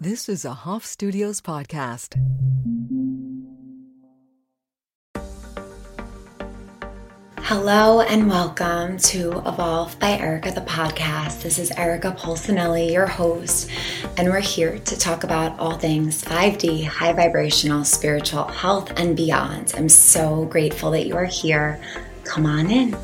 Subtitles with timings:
[0.00, 2.14] This is a Hoff Studios podcast.
[7.40, 11.42] Hello and welcome to Evolve by Erica, the podcast.
[11.42, 13.68] This is Erica Polsinelli, your host,
[14.16, 19.74] and we're here to talk about all things 5D, high vibrational, spiritual health, and beyond.
[19.76, 21.80] I'm so grateful that you are here.
[22.22, 22.96] Come on in.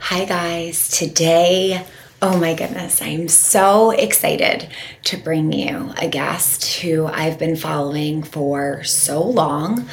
[0.00, 0.90] Hi, guys.
[0.90, 1.86] Today,
[2.22, 4.68] oh my goodness, I'm so excited
[5.04, 9.88] to bring you a guest who I've been following for so long.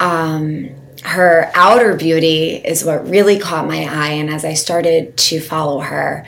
[0.00, 0.70] Um,
[1.04, 5.78] her outer beauty is what really caught my eye and as i started to follow
[5.80, 6.26] her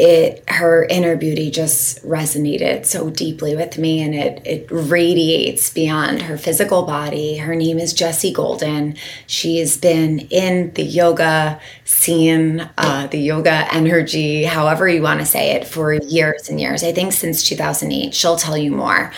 [0.00, 6.22] it her inner beauty just resonated so deeply with me and it it radiates beyond
[6.22, 7.36] her physical body.
[7.36, 8.96] Her name is Jesse Golden.
[9.26, 15.52] She's been in the yoga scene uh, the yoga energy however you want to say
[15.52, 16.82] it for years and years.
[16.82, 19.12] I think since 2008 she'll tell you more.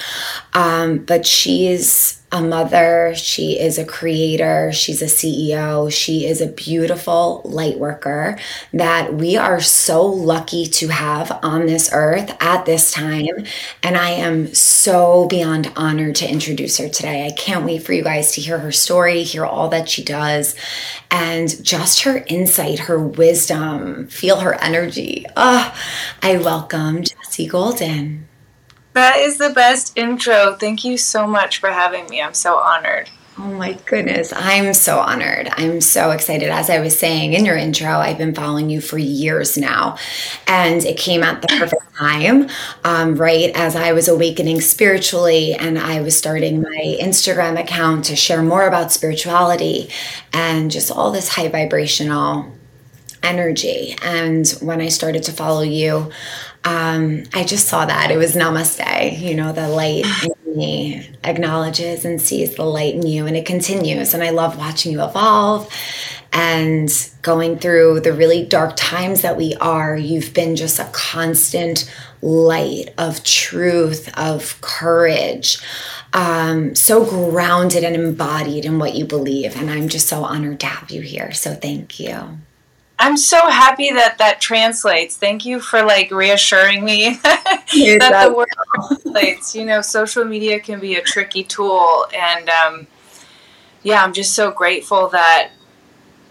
[0.52, 6.46] Um, but she's a mother, she is a creator, she's a CEO, she is a
[6.46, 8.38] beautiful light worker
[8.72, 13.44] that we are so lucky to have on this earth at this time.
[13.82, 17.26] And I am so beyond honored to introduce her today.
[17.26, 20.54] I can't wait for you guys to hear her story, hear all that she does,
[21.10, 25.26] and just her insight, her wisdom, feel her energy.
[25.36, 25.78] Oh,
[26.22, 28.26] I welcome Jesse Golden.
[28.94, 30.54] That is the best intro.
[30.54, 32.20] Thank you so much for having me.
[32.20, 33.08] I'm so honored.
[33.38, 34.30] Oh my goodness.
[34.36, 35.48] I'm so honored.
[35.56, 36.50] I'm so excited.
[36.50, 39.96] As I was saying in your intro, I've been following you for years now.
[40.46, 42.50] And it came at the perfect time,
[42.84, 48.16] um, right as I was awakening spiritually and I was starting my Instagram account to
[48.16, 49.88] share more about spirituality
[50.34, 52.52] and just all this high vibrational
[53.22, 53.96] energy.
[54.02, 56.10] And when I started to follow you,
[56.64, 58.10] um, I just saw that.
[58.10, 63.06] It was namaste, you know, the light in me acknowledges and sees the light in
[63.06, 64.14] you, and it continues.
[64.14, 65.72] And I love watching you evolve
[66.32, 66.88] and
[67.22, 69.96] going through the really dark times that we are.
[69.96, 71.92] You've been just a constant
[72.22, 75.58] light of truth, of courage.
[76.12, 79.56] Um, so grounded and embodied in what you believe.
[79.56, 81.32] And I'm just so honored to have you here.
[81.32, 82.38] So thank you.
[83.02, 85.16] I'm so happy that that translates.
[85.16, 89.56] Thank you for like reassuring me that the word translates.
[89.56, 92.86] You know, social media can be a tricky tool, and um,
[93.82, 95.50] yeah, I'm just so grateful that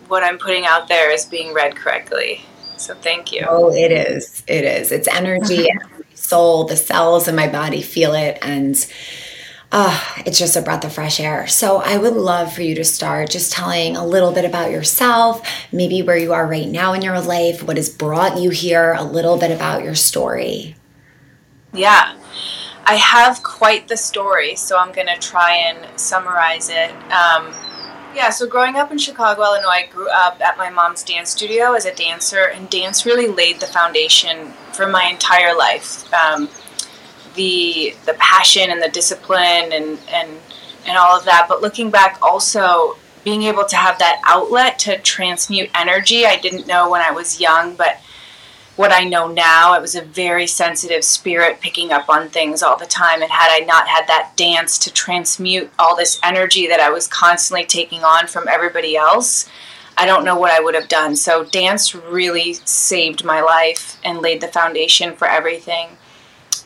[0.08, 2.46] what I'm putting out there is being read correctly.
[2.78, 3.46] So thank you.
[3.50, 4.42] Oh, it is.
[4.48, 4.94] It is.
[4.94, 5.68] It's energy.
[6.14, 8.78] soul, the cells in my body feel it, and
[9.72, 11.48] uh, it's just a breath of fresh air.
[11.48, 15.48] So I would love for you to start just telling a little bit about yourself,
[15.72, 19.04] maybe where you are right now in your life, what has brought you here, a
[19.04, 20.76] little bit about your story.
[21.74, 22.18] Yeah,
[22.86, 26.92] I have quite the story, so I'm going to try and summarize it.
[27.12, 27.54] Um,
[28.14, 31.72] yeah, so growing up in Chicago, Illinois, I grew up at my mom's dance studio
[31.74, 36.14] as a dancer, and dance really laid the foundation for my entire life.
[36.14, 36.50] Um,
[37.36, 40.30] the the passion and the discipline and and
[40.86, 41.46] and all of that.
[41.48, 46.68] But looking back, also being able to have that outlet to transmute energy, I didn't
[46.68, 48.00] know when I was young, but
[48.76, 52.78] what I know now, I was a very sensitive spirit picking up on things all
[52.78, 53.22] the time.
[53.22, 57.08] And had I not had that dance to transmute all this energy that I was
[57.08, 59.48] constantly taking on from everybody else,
[59.98, 61.16] I don't know what I would have done.
[61.16, 65.90] So, dance really saved my life and laid the foundation for everything.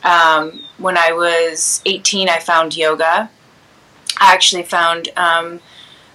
[0.06, 3.28] Um, when I was 18, I found yoga.
[4.18, 5.60] I actually found um,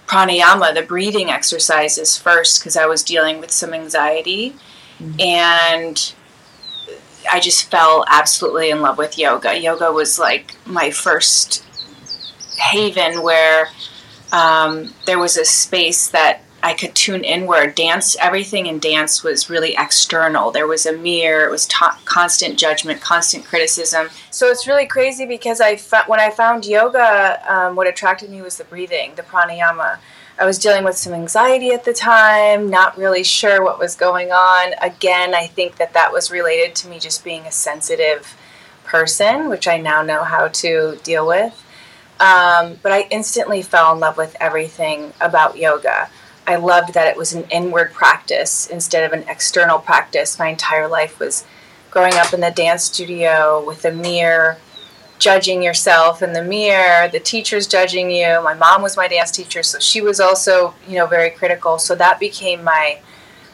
[0.06, 4.56] pranayama, the breathing exercises, first because I was dealing with some anxiety.
[4.98, 5.20] Mm-hmm.
[5.20, 6.14] And
[7.30, 9.56] I just fell absolutely in love with yoga.
[9.58, 11.64] Yoga was like my first
[12.56, 13.68] haven where
[14.32, 17.74] um, there was a space that I could tune inward.
[17.74, 20.52] Dance, everything in dance was really external.
[20.52, 21.46] There was a mirror.
[21.46, 24.08] It was ta- constant judgment, constant criticism.
[24.30, 28.42] So it's really crazy because I fa- when I found yoga, um, what attracted me
[28.42, 29.98] was the breathing, the pranayama.
[30.38, 34.30] I was dealing with some anxiety at the time, not really sure what was going
[34.30, 34.74] on.
[34.80, 38.36] Again, I think that that was related to me just being a sensitive
[38.84, 41.64] person, which I now know how to deal with.
[42.20, 46.08] Um, but I instantly fell in love with everything about yoga.
[46.46, 50.38] I loved that it was an inward practice instead of an external practice.
[50.38, 51.44] My entire life was
[51.90, 54.56] growing up in the dance studio with a mirror,
[55.18, 58.40] judging yourself in the mirror, the teachers judging you.
[58.42, 61.78] My mom was my dance teacher, so she was also, you know, very critical.
[61.78, 62.98] So that became my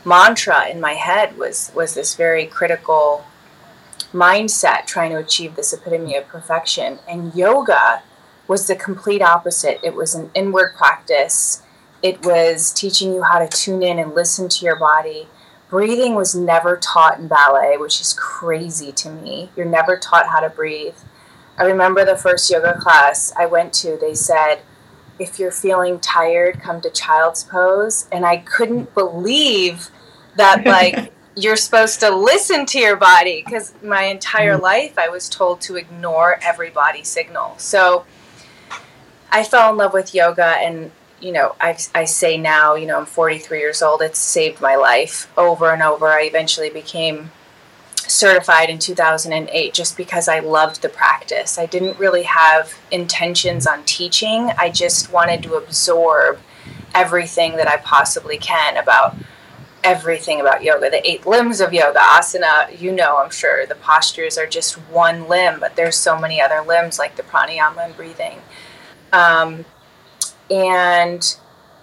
[0.04, 3.24] mantra in my head was was this very critical
[4.12, 6.98] mindset trying to achieve this epitome of perfection.
[7.06, 8.02] And yoga
[8.46, 9.78] was the complete opposite.
[9.82, 11.62] It was an inward practice,
[12.02, 15.28] it was teaching you how to tune in and listen to your body.
[15.68, 19.50] Breathing was never taught in ballet, which is crazy to me.
[19.56, 20.96] You're never taught how to breathe.
[21.58, 24.60] I remember the first yoga class I went to, they said,
[25.18, 28.08] if you're feeling tired, come to child's pose.
[28.12, 29.90] And I couldn't believe
[30.36, 34.62] that, like, you're supposed to listen to your body because my entire mm-hmm.
[34.62, 37.54] life I was told to ignore every body signal.
[37.58, 38.04] So
[39.30, 42.98] I fell in love with yoga, and you know, I, I say now, you know,
[42.98, 46.08] I'm 43 years old, it's saved my life over and over.
[46.08, 47.30] I eventually became
[47.96, 51.58] certified in 2008 just because I loved the practice.
[51.58, 56.40] I didn't really have intentions on teaching, I just wanted to absorb
[56.94, 59.16] everything that I possibly can about
[59.84, 64.36] everything about yoga the eight limbs of yoga asana you know i'm sure the postures
[64.36, 68.40] are just one limb but there's so many other limbs like the pranayama and breathing
[69.12, 69.64] um,
[70.50, 71.36] and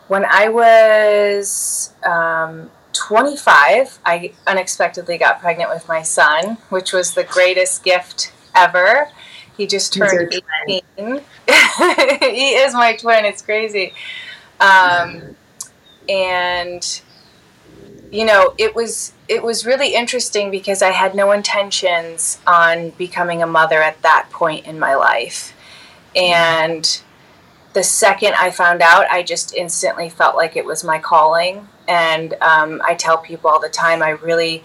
[0.07, 7.23] when i was um, 25 i unexpectedly got pregnant with my son which was the
[7.23, 9.09] greatest gift ever.
[9.57, 10.33] He just turned
[10.67, 13.25] 18 he is my twin.
[13.25, 13.93] It's crazy.
[14.59, 15.35] Um,
[16.09, 17.01] and
[18.11, 23.41] you know, it was it was really interesting because I had no intentions on becoming
[23.43, 25.53] a mother at that point in my life.
[26.15, 27.01] And
[27.75, 31.67] the second I found out, I just instantly felt like it was my calling.
[31.89, 34.63] And um, I tell people all the time, I really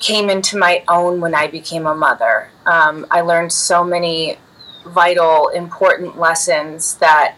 [0.00, 2.48] came into my own when I became a mother.
[2.64, 4.38] Um, I learned so many
[4.86, 7.36] vital, important lessons that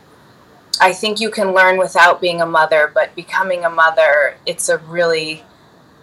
[0.81, 4.79] I think you can learn without being a mother, but becoming a mother, it's a
[4.79, 5.43] really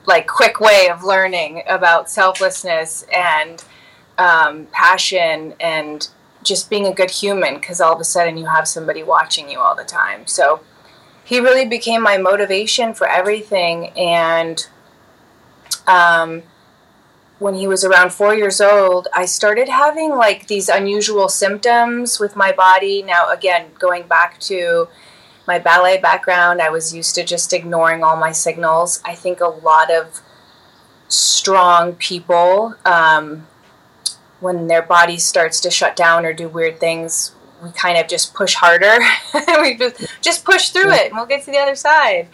[0.06, 3.64] like quick way of learning about selflessness and
[4.18, 6.10] um, passion and
[6.48, 9.60] just being a good human because all of a sudden you have somebody watching you
[9.60, 10.26] all the time.
[10.28, 10.62] So
[11.24, 13.90] he really became my motivation for everything.
[13.98, 14.66] And
[15.86, 16.44] um,
[17.40, 22.36] when he was around four years old, I started having like these unusual symptoms with
[22.36, 23.04] my body.
[23.04, 24.88] Now, again, going back to
[25.48, 29.02] my ballet background, I was used to just ignoring all my signals.
[29.06, 30.22] I think a lot of
[31.08, 33.48] strong people, um,
[34.40, 38.34] when their body starts to shut down or do weird things, we kind of just
[38.34, 39.00] push harder.
[39.62, 42.28] we just, just push through it and we'll get to the other side.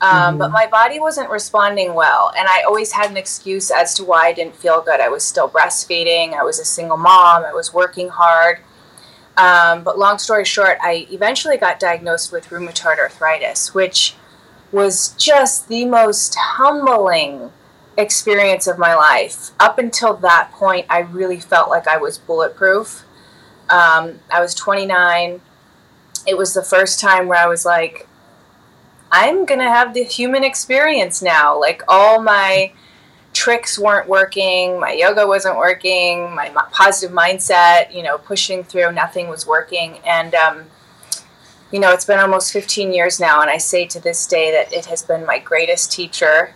[0.00, 0.38] Um, mm-hmm.
[0.38, 4.26] But my body wasn't responding well, and I always had an excuse as to why
[4.26, 5.00] I didn't feel good.
[5.00, 8.60] I was still breastfeeding, I was a single mom, I was working hard.
[9.36, 14.14] Um, but long story short, I eventually got diagnosed with rheumatoid arthritis, which
[14.72, 17.50] was just the most humbling
[18.00, 19.50] experience of my life.
[19.60, 23.04] Up until that point, I really felt like I was bulletproof.
[23.68, 25.40] Um, I was 29.
[26.26, 28.08] It was the first time where I was like,
[29.12, 31.58] I'm going to have the human experience now.
[31.58, 32.72] Like all my
[33.32, 39.28] tricks weren't working, my yoga wasn't working, my positive mindset, you know, pushing through, nothing
[39.28, 39.98] was working.
[40.04, 40.64] And, um,
[41.72, 44.72] you know, it's been almost 15 years now, and I say to this day that
[44.72, 46.54] it has been my greatest teacher.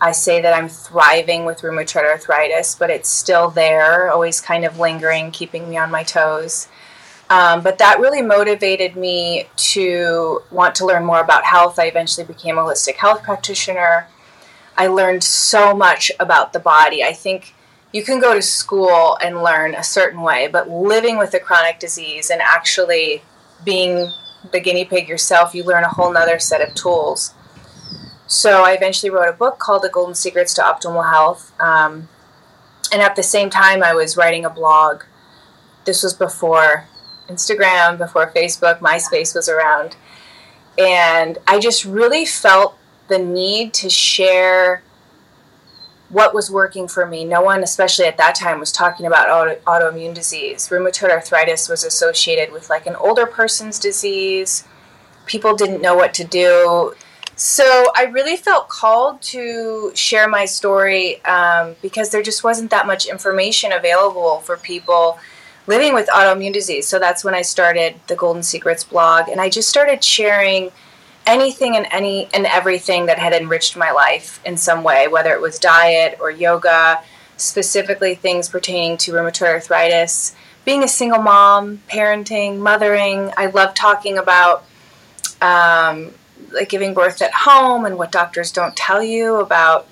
[0.00, 4.78] I say that I'm thriving with rheumatoid arthritis, but it's still there, always kind of
[4.78, 6.68] lingering, keeping me on my toes.
[7.30, 11.78] Um, but that really motivated me to want to learn more about health.
[11.78, 14.06] I eventually became a holistic health practitioner.
[14.76, 17.02] I learned so much about the body.
[17.02, 17.54] I think
[17.92, 21.80] you can go to school and learn a certain way, but living with a chronic
[21.80, 23.22] disease and actually
[23.64, 24.12] being
[24.52, 27.32] the guinea pig yourself, you learn a whole nother set of tools.
[28.36, 31.58] So I eventually wrote a book called The Golden Secrets to Optimal Health.
[31.58, 32.10] Um,
[32.92, 35.04] and at the same time, I was writing a blog.
[35.86, 36.84] This was before
[37.30, 39.96] Instagram, before Facebook, MySpace was around.
[40.76, 42.76] And I just really felt
[43.08, 44.82] the need to share
[46.10, 47.24] what was working for me.
[47.24, 50.68] No one, especially at that time, was talking about auto- autoimmune disease.
[50.68, 54.64] Rheumatoid arthritis was associated with like an older person's disease.
[55.24, 56.94] People didn't know what to do.
[57.38, 62.86] So I really felt called to share my story um, because there just wasn't that
[62.86, 65.18] much information available for people
[65.66, 66.88] living with autoimmune disease.
[66.88, 70.70] So that's when I started the Golden Secrets blog, and I just started sharing
[71.26, 75.40] anything and any and everything that had enriched my life in some way, whether it
[75.42, 77.02] was diet or yoga,
[77.36, 83.30] specifically things pertaining to rheumatoid arthritis, being a single mom, parenting, mothering.
[83.36, 84.64] I love talking about
[85.42, 86.12] um,
[86.52, 89.88] like giving birth at home and what doctors don't tell you about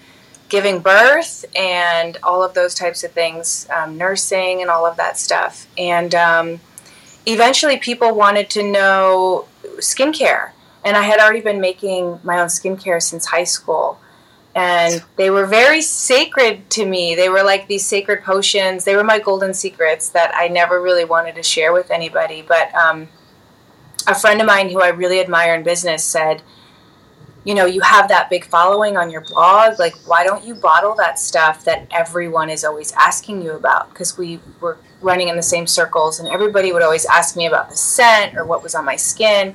[0.48, 5.18] giving birth and all of those types of things, um, nursing and all of that
[5.18, 5.66] stuff.
[5.76, 6.60] And um,
[7.26, 10.50] eventually, people wanted to know skincare.
[10.84, 13.98] And I had already been making my own skincare since high school.
[14.54, 17.16] And they were very sacred to me.
[17.16, 18.84] They were like these sacred potions.
[18.84, 22.42] They were my golden secrets that I never really wanted to share with anybody.
[22.42, 23.08] But um,
[24.06, 26.42] a friend of mine who I really admire in business said,
[27.44, 29.78] you know, you have that big following on your blog.
[29.78, 33.90] Like, why don't you bottle that stuff that everyone is always asking you about?
[33.90, 37.68] Because we were running in the same circles, and everybody would always ask me about
[37.68, 39.54] the scent or what was on my skin.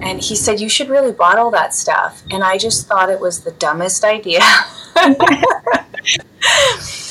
[0.00, 2.22] And he said, You should really bottle that stuff.
[2.30, 4.40] And I just thought it was the dumbest idea.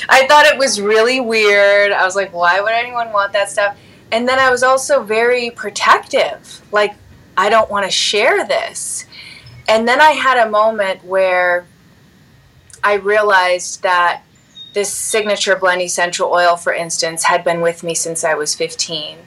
[0.10, 1.92] I thought it was really weird.
[1.92, 3.76] I was like, Why would anyone want that stuff?
[4.12, 6.62] And then I was also very protective.
[6.72, 6.96] Like,
[7.36, 9.06] I don't want to share this
[9.68, 11.66] and then I had a moment where
[12.84, 14.24] I realized that
[14.74, 19.18] this signature blend essential oil, for instance, had been with me since I was 15.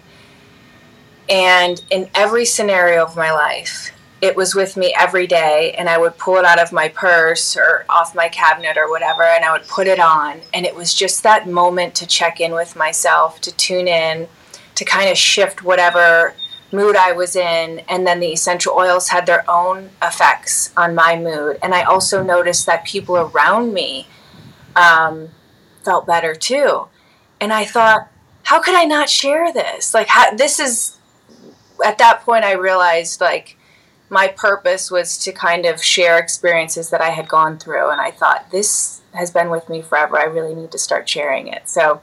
[1.29, 5.99] And in every scenario of my life, it was with me every day, and I
[5.99, 9.53] would pull it out of my purse or off my cabinet or whatever, and I
[9.53, 10.41] would put it on.
[10.53, 14.29] And it was just that moment to check in with myself, to tune in,
[14.75, 16.35] to kind of shift whatever
[16.73, 21.17] mood I was in, and then the essential oils had their own effects on my
[21.17, 21.59] mood.
[21.63, 24.07] And I also noticed that people around me
[24.77, 25.31] um,
[25.85, 26.87] felt better too.
[27.41, 28.09] And I thought,
[28.45, 29.95] how could I not share this?
[29.95, 30.97] Like, how, this is,
[31.85, 33.57] at that point, I realized like
[34.09, 37.91] my purpose was to kind of share experiences that I had gone through.
[37.91, 40.19] And I thought, this has been with me forever.
[40.19, 41.69] I really need to start sharing it.
[41.69, 42.01] So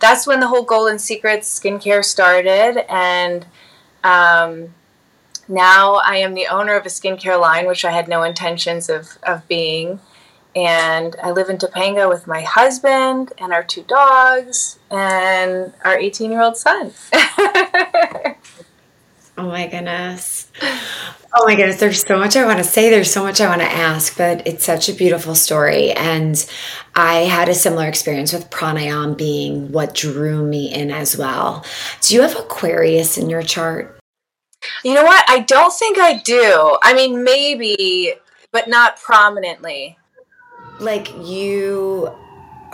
[0.00, 2.84] that's when the whole Golden Secrets skincare started.
[2.90, 3.46] And
[4.02, 4.74] um,
[5.48, 9.18] now I am the owner of a skincare line, which I had no intentions of,
[9.22, 10.00] of being.
[10.56, 16.30] And I live in Topanga with my husband and our two dogs and our 18
[16.30, 16.92] year old son.
[19.38, 20.50] oh my goodness.
[21.36, 22.90] Oh my goodness, there's so much I want to say.
[22.90, 25.90] There's so much I want to ask, but it's such a beautiful story.
[25.90, 26.44] And
[26.94, 31.64] I had a similar experience with pranayam being what drew me in as well.
[32.02, 33.98] Do you have Aquarius in your chart?
[34.84, 35.24] You know what?
[35.28, 36.78] I don't think I do.
[36.82, 38.14] I mean, maybe,
[38.52, 39.98] but not prominently.
[40.78, 42.12] Like you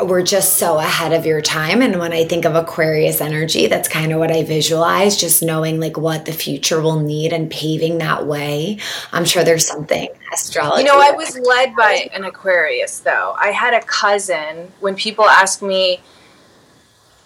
[0.06, 1.82] were just so ahead of your time.
[1.82, 5.80] And when I think of Aquarius energy, that's kind of what I visualize, just knowing
[5.80, 8.78] like what the future will need and paving that way.
[9.12, 10.82] I'm sure there's something astrology.
[10.82, 13.34] You know, I was led by an Aquarius though.
[13.38, 16.00] I had a cousin when people ask me,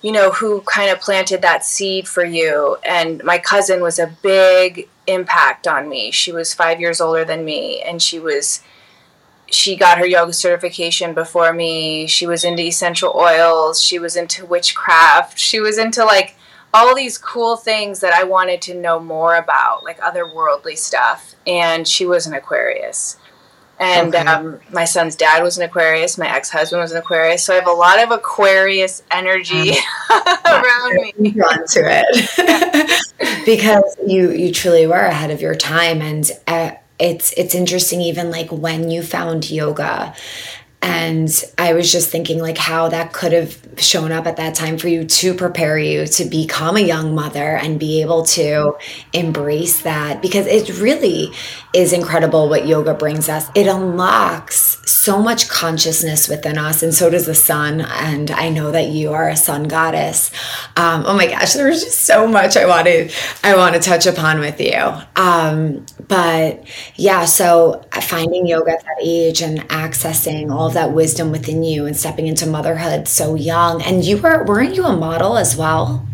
[0.02, 2.76] you know, who kind of planted that seed for you.
[2.84, 6.10] And my cousin was a big impact on me.
[6.10, 8.62] She was five years older than me, and she was
[9.54, 12.06] she got her yoga certification before me.
[12.06, 13.82] She was into essential oils.
[13.82, 15.38] She was into witchcraft.
[15.38, 16.36] She was into like
[16.72, 21.34] all these cool things that I wanted to know more about, like otherworldly stuff.
[21.46, 23.16] And she was an Aquarius.
[23.78, 24.26] And okay.
[24.26, 26.16] um, my son's dad was an Aquarius.
[26.16, 27.44] My ex husband was an Aquarius.
[27.44, 29.72] So I have a lot of Aquarius energy
[30.46, 31.30] around me.
[31.30, 37.32] Drawn to it because you you truly were ahead of your time, and uh, it's
[37.32, 40.14] it's interesting even like when you found yoga
[40.84, 44.76] and I was just thinking, like, how that could have shown up at that time
[44.76, 48.74] for you to prepare you to become a young mother and be able to
[49.14, 51.30] embrace that because it really
[51.72, 53.48] is incredible what yoga brings us.
[53.54, 57.80] It unlocks so much consciousness within us, and so does the sun.
[57.80, 60.30] And I know that you are a sun goddess.
[60.76, 63.10] Um, oh my gosh, there's just so much I wanted
[63.42, 64.76] I want to touch upon with you.
[65.16, 66.64] Um, but
[66.96, 71.96] yeah, so finding yoga at that age and accessing all that wisdom within you and
[71.96, 73.82] stepping into motherhood so young.
[73.82, 76.06] And you were weren't you a model as well?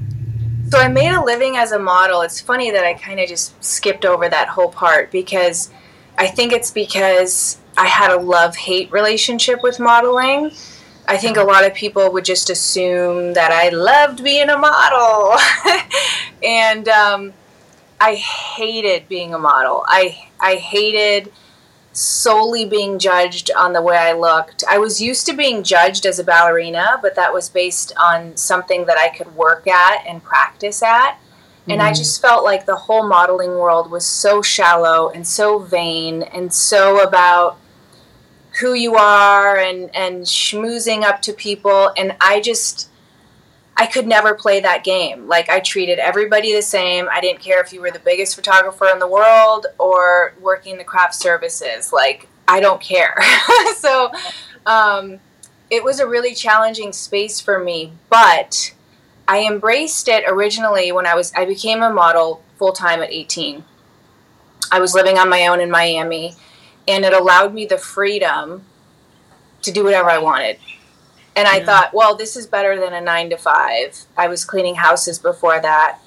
[0.71, 2.23] So I made a living as a model.
[2.23, 5.71] It's funny that I kind of just skipped over that whole part because
[6.17, 10.53] I think it's because I had a love hate relationship with modeling.
[11.09, 15.37] I think a lot of people would just assume that I loved being a model.
[16.45, 17.33] and um,
[18.01, 19.85] I hated being a model.
[19.87, 21.31] I, I hated
[21.93, 24.65] solely being judged on the way I looked.
[24.69, 28.87] I was used to being judged as a ballerina, but that was based on something
[28.87, 31.13] that I could work at and practice at.
[31.13, 31.73] Mm-hmm.
[31.73, 31.97] And I mm-hmm.
[31.97, 37.07] just felt like the whole modeling world was so shallow and so vain and so
[37.07, 37.59] about
[38.61, 42.90] who you are and and schmoozing up to people and I just
[43.81, 45.27] I could never play that game.
[45.27, 47.09] Like I treated everybody the same.
[47.11, 50.85] I didn't care if you were the biggest photographer in the world or working the
[50.85, 51.91] craft services.
[51.91, 53.17] Like I don't care.
[53.77, 54.13] so
[54.67, 55.19] um,
[55.71, 58.75] it was a really challenging space for me, but
[59.27, 63.65] I embraced it originally when I was I became a model full time at 18.
[64.71, 66.35] I was living on my own in Miami,
[66.87, 68.63] and it allowed me the freedom
[69.63, 70.59] to do whatever I wanted.
[71.37, 71.67] And I yeah.
[71.67, 74.05] thought, well, this is better than a nine to five.
[74.17, 75.99] I was cleaning houses before that.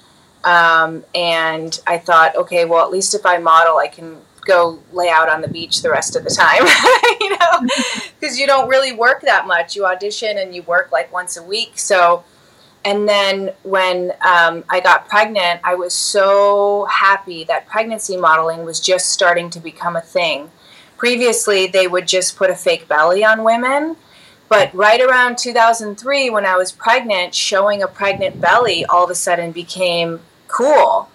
[0.44, 5.08] Um, and I thought, okay, well, at least if I model, I can go lay
[5.08, 6.66] out on the beach the rest of the time,
[7.20, 7.74] you know,
[8.20, 9.74] because you don't really work that much.
[9.74, 11.78] You audition and you work like once a week.
[11.78, 12.24] So,
[12.84, 18.80] and then when um, I got pregnant, I was so happy that pregnancy modeling was
[18.80, 20.50] just starting to become a thing.
[20.98, 23.96] Previously, they would just put a fake belly on women.
[24.48, 29.14] But right around 2003, when I was pregnant, showing a pregnant belly all of a
[29.14, 31.08] sudden became cool.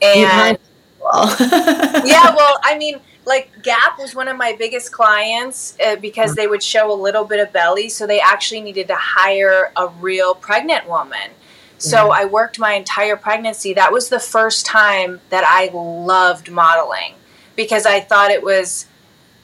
[0.00, 0.58] And
[1.02, 6.46] yeah, well, I mean, like Gap was one of my biggest clients uh, because they
[6.46, 10.34] would show a little bit of belly, so they actually needed to hire a real
[10.34, 11.30] pregnant woman.
[11.78, 12.12] So mm-hmm.
[12.12, 13.74] I worked my entire pregnancy.
[13.74, 17.14] That was the first time that I loved modeling
[17.54, 18.86] because I thought it was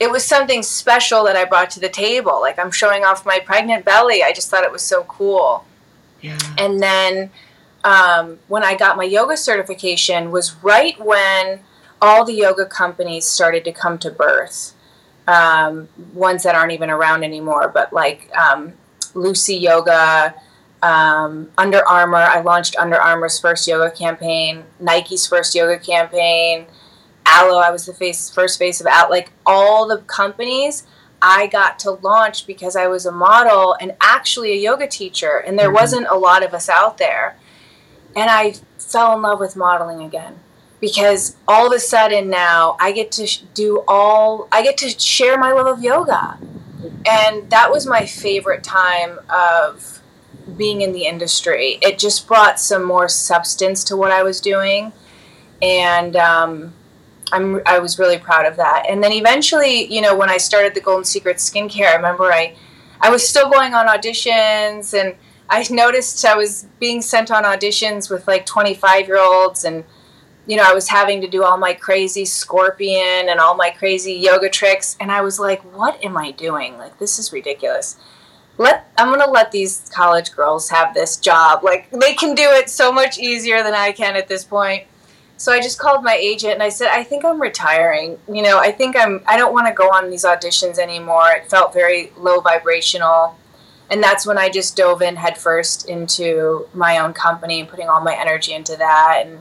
[0.00, 2.40] it was something special that I brought to the table.
[2.40, 4.22] Like I'm showing off my pregnant belly.
[4.22, 5.64] I just thought it was so cool.
[6.20, 6.38] Yeah.
[6.58, 7.30] And then
[7.84, 11.60] um, when I got my yoga certification was right when
[12.00, 14.74] all the yoga companies started to come to birth.
[15.26, 18.74] Um, ones that aren't even around anymore, but like um,
[19.14, 20.34] Lucy Yoga,
[20.82, 22.18] um, Under Armour.
[22.18, 26.66] I launched Under Armour's first yoga campaign, Nike's first yoga campaign,
[27.26, 27.58] Alo.
[27.58, 29.10] I was the face, first face of Alo.
[29.10, 30.86] Like all the companies,
[31.22, 35.58] I got to launch because I was a model and actually a yoga teacher, and
[35.58, 35.76] there mm-hmm.
[35.76, 37.36] wasn't a lot of us out there
[38.16, 40.38] and I fell in love with modeling again
[40.80, 45.38] because all of a sudden now I get to do all I get to share
[45.38, 46.38] my love of yoga.
[47.06, 50.00] And that was my favorite time of
[50.56, 51.78] being in the industry.
[51.82, 54.92] It just brought some more substance to what I was doing.
[55.62, 56.74] And um,
[57.34, 58.86] I'm, I was really proud of that.
[58.88, 62.54] And then eventually, you know, when I started the Golden Secret skincare, I remember I,
[63.00, 65.16] I was still going on auditions and
[65.50, 69.84] I noticed I was being sent on auditions with like 25 year olds and
[70.46, 74.12] you know, I was having to do all my crazy scorpion and all my crazy
[74.12, 76.78] yoga tricks and I was like, what am I doing?
[76.78, 77.96] Like this is ridiculous.
[78.58, 81.64] Let I'm going to let these college girls have this job.
[81.64, 84.84] Like they can do it so much easier than I can at this point.
[85.44, 88.18] So I just called my agent and I said, I think I'm retiring.
[88.32, 91.32] You know, I think I'm I don't want to go on these auditions anymore.
[91.32, 93.36] It felt very low vibrational
[93.90, 98.00] and that's when I just dove in headfirst into my own company and putting all
[98.00, 99.24] my energy into that.
[99.26, 99.40] And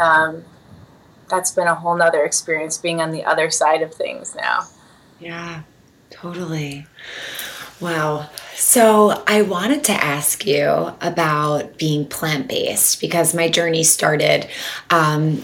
[0.00, 0.44] um,
[1.30, 4.66] that's been a whole nother experience being on the other side of things now.
[5.20, 5.62] Yeah,
[6.10, 6.88] totally.
[7.78, 8.28] Wow.
[8.56, 14.46] So, I wanted to ask you about being plant based because my journey started
[14.90, 15.42] um,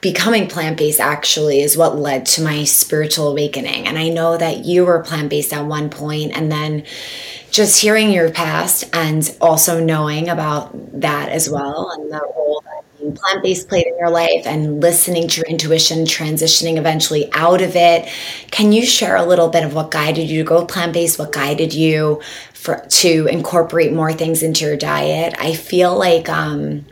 [0.00, 3.86] becoming plant based actually is what led to my spiritual awakening.
[3.86, 6.84] And I know that you were plant based at one point, and then
[7.50, 12.91] just hearing your past and also knowing about that as well and the role that
[13.10, 17.74] plant based played in your life and listening to your intuition, transitioning eventually out of
[17.74, 18.08] it.
[18.50, 21.18] Can you share a little bit of what guided you to go plant based?
[21.18, 22.22] What guided you
[22.54, 25.34] for to incorporate more things into your diet?
[25.38, 26.86] I feel like um,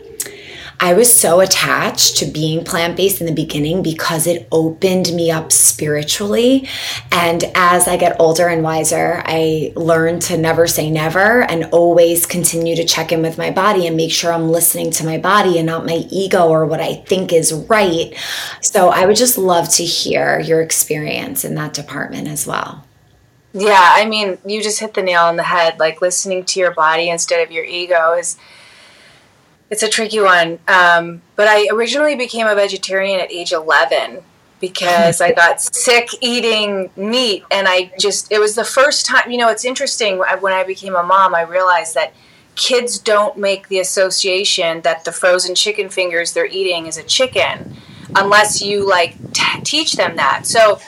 [0.83, 5.31] I was so attached to being plant based in the beginning because it opened me
[5.31, 6.67] up spiritually.
[7.13, 12.25] And as I get older and wiser, I learned to never say never and always
[12.25, 15.59] continue to check in with my body and make sure I'm listening to my body
[15.59, 18.15] and not my ego or what I think is right.
[18.63, 22.87] So I would just love to hear your experience in that department as well.
[23.53, 25.79] Yeah, I mean, you just hit the nail on the head.
[25.79, 28.39] Like listening to your body instead of your ego is
[29.71, 30.59] it's a tricky one.
[30.69, 34.23] Um, but I originally became a vegetarian at age 11
[34.61, 37.45] because I got sick eating meat.
[37.51, 40.19] And I just, it was the first time, you know, it's interesting.
[40.19, 42.13] When I became a mom, I realized that
[42.57, 47.75] kids don't make the association that the frozen chicken fingers they're eating is a chicken
[48.15, 50.47] unless you like t- teach them that.
[50.47, 50.79] So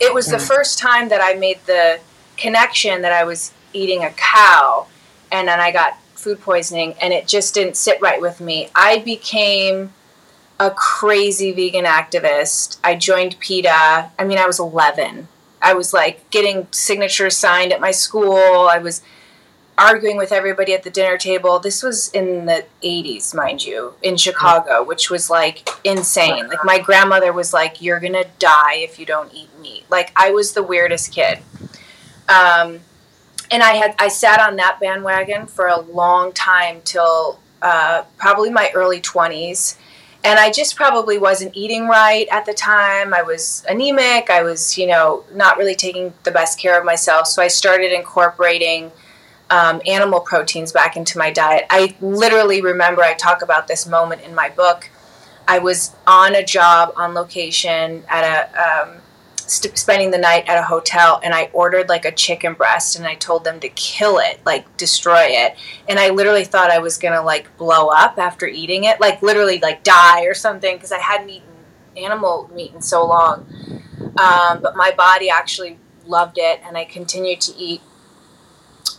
[0.00, 2.00] it was the first time that I made the
[2.36, 4.88] connection that I was eating a cow.
[5.30, 8.68] And then I got food poisoning and it just didn't sit right with me.
[8.74, 9.92] I became
[10.58, 12.78] a crazy vegan activist.
[12.84, 14.10] I joined PETA.
[14.18, 15.28] I mean, I was 11.
[15.60, 18.36] I was like getting signatures signed at my school.
[18.36, 19.02] I was
[19.78, 21.58] arguing with everybody at the dinner table.
[21.58, 26.46] This was in the 80s, mind you, in Chicago, which was like insane.
[26.48, 30.30] Like my grandmother was like, "You're to die if you don't eat meat." Like I
[30.30, 31.38] was the weirdest kid.
[32.28, 32.80] Um,
[33.52, 38.50] and I had I sat on that bandwagon for a long time till uh, probably
[38.50, 39.76] my early 20s.
[40.24, 43.12] And I just probably wasn't eating right at the time.
[43.12, 44.30] I was anemic.
[44.30, 47.26] I was, you know, not really taking the best care of myself.
[47.26, 48.92] So I started incorporating
[49.50, 51.66] um, animal proteins back into my diet.
[51.70, 54.88] I literally remember I talk about this moment in my book.
[55.46, 59.01] I was on a job on location at a um,
[59.52, 63.06] st- spending the night at a hotel and I ordered like a chicken breast and
[63.06, 65.56] I told them to kill it, like destroy it.
[65.88, 69.22] And I literally thought I was going to like blow up after eating it, like
[69.22, 71.48] literally like die or something because I hadn't eaten
[71.96, 73.46] animal meat in so long.
[74.18, 77.80] Um, but my body actually loved it and I continued to eat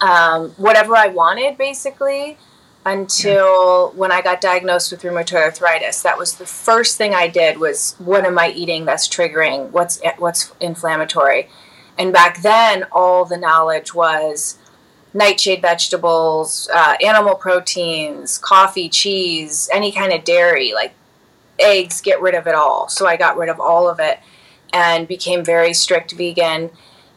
[0.02, 2.38] um, whatever I wanted basically
[2.86, 6.02] until when I got diagnosed with rheumatoid arthritis.
[6.02, 9.70] That was the first thing I did was what am I eating that's triggering?
[9.72, 11.50] What's what's inflammatory?
[11.98, 14.58] And back then, all the knowledge was
[15.14, 20.94] nightshade vegetables, uh, animal proteins, coffee, cheese, any kind of dairy, like
[21.60, 22.02] eggs.
[22.02, 22.90] Get rid of it all.
[22.90, 24.20] So I got rid of all of it
[24.74, 26.72] and became very strict vegan.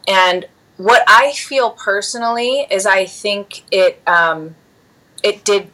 [0.06, 0.44] And
[0.76, 4.00] what I feel personally is I think it.
[4.06, 4.54] Um,
[5.22, 5.70] it did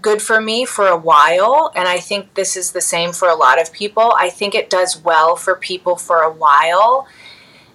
[0.00, 3.34] good for me for a while and i think this is the same for a
[3.34, 4.12] lot of people.
[4.16, 7.06] I think it does well for people for a while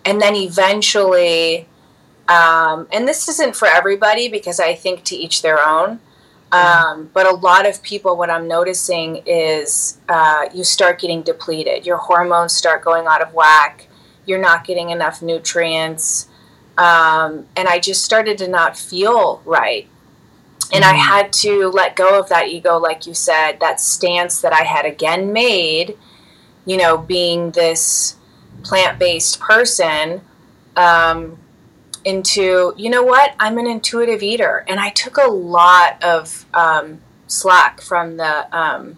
[0.03, 1.67] and then eventually
[2.27, 5.99] um, and this isn't for everybody because i think to each their own
[6.51, 11.85] um, but a lot of people what i'm noticing is uh, you start getting depleted.
[11.85, 13.87] Your hormones start going out of whack.
[14.25, 16.27] You're not getting enough nutrients
[16.77, 19.87] um, and i just started to not feel right
[20.71, 20.99] and I mm-hmm.
[20.99, 24.85] had to let go of that ego, like you said, that stance that I had
[24.85, 25.97] again made,
[26.65, 28.15] you know, being this
[28.63, 30.21] plant based person,
[30.75, 31.37] um,
[32.05, 34.63] into, you know what, I'm an intuitive eater.
[34.67, 38.97] And I took a lot of um, slack from the, um,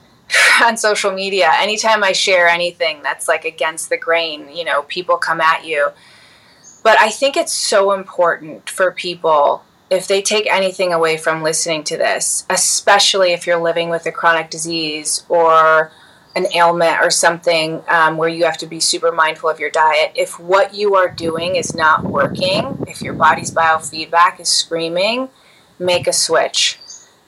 [0.64, 1.50] on social media.
[1.58, 5.90] Anytime I share anything that's like against the grain, you know, people come at you.
[6.82, 11.84] But I think it's so important for people if they take anything away from listening
[11.84, 15.92] to this, especially if you're living with a chronic disease or
[16.34, 20.12] an ailment or something um, where you have to be super mindful of your diet,
[20.14, 25.30] if what you are doing is not working, if your body's biofeedback is screaming,
[25.78, 26.78] make a switch,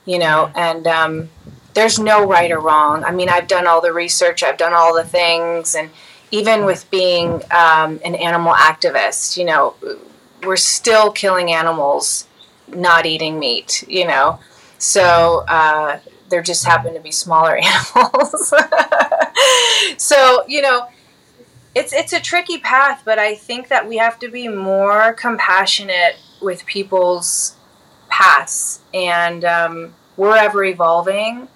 [0.05, 1.29] you know, and um,
[1.73, 3.03] there's no right or wrong.
[3.03, 5.89] I mean, I've done all the research, I've done all the things, and
[6.29, 9.75] even with being um, an animal activist, you know,
[10.43, 12.27] we're still killing animals
[12.75, 14.39] not eating meat, you know.
[14.77, 17.57] So uh, there just happen to be smaller
[17.95, 18.53] animals.
[19.97, 20.87] so you know,
[21.75, 26.17] it's it's a tricky path, but I think that we have to be more compassionate
[26.41, 27.55] with people's
[28.09, 31.47] paths, and um, we're ever evolving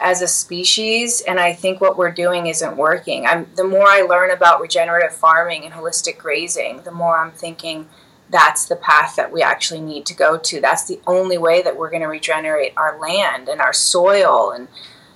[0.00, 4.02] as a species and i think what we're doing isn't working i'm the more i
[4.02, 7.88] learn about regenerative farming and holistic grazing the more i'm thinking
[8.30, 10.60] that's the path that we actually need to go to.
[10.60, 14.68] That's the only way that we're going to regenerate our land and our soil and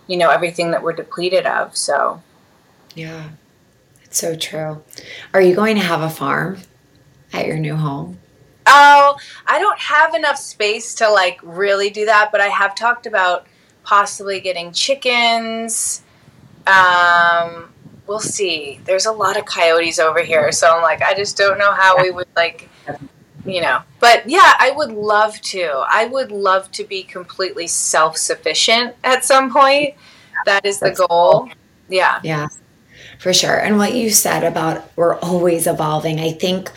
[0.07, 1.77] you know everything that we're depleted of.
[1.77, 2.23] So,
[2.95, 3.31] yeah,
[4.05, 4.83] it's so true.
[5.35, 6.59] Are you going to have a farm
[7.33, 8.19] at your new home?
[8.67, 9.17] Oh,
[9.47, 13.47] I don't have enough space to like really do that, but I have talked about
[13.83, 16.03] possibly getting chickens.
[16.67, 17.73] Um,
[18.07, 18.81] we'll see.
[18.85, 22.03] There's a lot of coyotes over here, so I'm like, I just don't know how
[22.03, 22.68] we would like,
[23.45, 23.81] you know.
[24.01, 25.85] But yeah, I would love to.
[25.91, 29.95] I would love to be completely self sufficient at some point.
[30.45, 31.51] That is the goal.
[31.89, 32.21] Yeah.
[32.23, 32.49] Yeah,
[33.19, 33.59] for sure.
[33.59, 36.71] And what you said about we're always evolving, I think.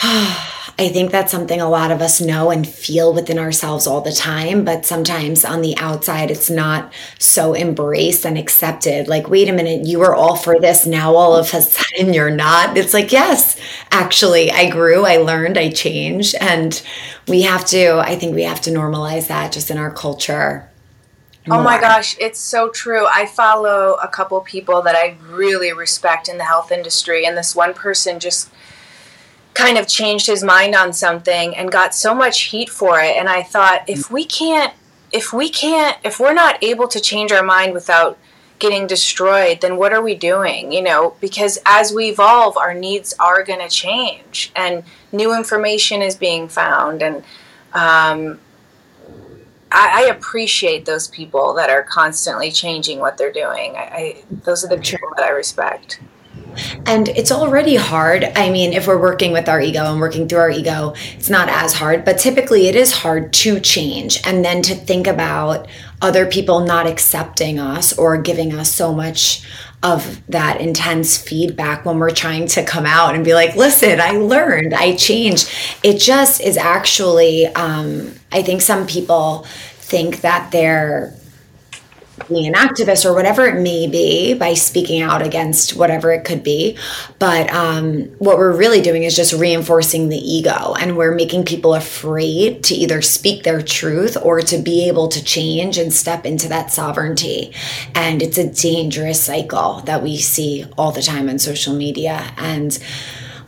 [0.80, 4.12] I think that's something a lot of us know and feel within ourselves all the
[4.12, 9.08] time, but sometimes on the outside, it's not so embraced and accepted.
[9.08, 10.86] Like, wait a minute, you were all for this.
[10.86, 12.76] Now all of a sudden you're not.
[12.76, 13.58] It's like, yes,
[13.90, 16.36] actually, I grew, I learned, I changed.
[16.40, 16.80] And
[17.26, 20.70] we have to, I think we have to normalize that just in our culture.
[21.48, 21.58] More.
[21.58, 23.04] Oh my gosh, it's so true.
[23.06, 27.56] I follow a couple people that I really respect in the health industry, and this
[27.56, 28.50] one person just
[29.58, 33.16] kind of changed his mind on something and got so much heat for it.
[33.16, 34.72] And i thought if we can't
[35.10, 38.16] if we can't if we're not able to change our mind without
[38.60, 40.70] getting destroyed then what are we doing?
[40.70, 46.02] You know because as we evolve our needs are going to change and new information
[46.02, 47.02] is being found.
[47.02, 47.16] And
[47.72, 48.38] um,
[49.72, 53.76] I, I, appreciate those people that are constantly changing what they're doing.
[53.76, 56.00] I, I those are the people that i respect
[56.86, 58.24] And it's already hard.
[58.36, 61.48] I mean, if we're working with our ego and working through our ego, it's not
[61.48, 65.68] as hard, but typically it is hard to change and then to think about
[66.00, 69.42] other people not accepting us or giving us so much
[69.82, 74.12] of that intense feedback when we're trying to come out and be like, listen, I
[74.12, 75.50] learned, I changed.
[75.84, 79.46] It just is actually, um, I think some people
[79.78, 81.14] think that they're
[82.26, 86.42] being an activist or whatever it may be by speaking out against whatever it could
[86.42, 86.76] be.
[87.18, 91.74] But um, what we're really doing is just reinforcing the ego, and we're making people
[91.74, 96.48] afraid to either speak their truth or to be able to change and step into
[96.48, 97.52] that sovereignty.
[97.94, 102.32] And it's a dangerous cycle that we see all the time on social media.
[102.36, 102.78] And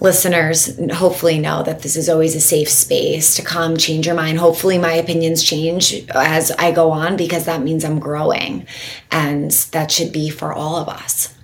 [0.00, 4.38] listeners hopefully know that this is always a safe space to come change your mind.
[4.38, 8.66] Hopefully, my opinions change as I go on because that means I'm growing.
[9.10, 11.34] And that should be for all of us.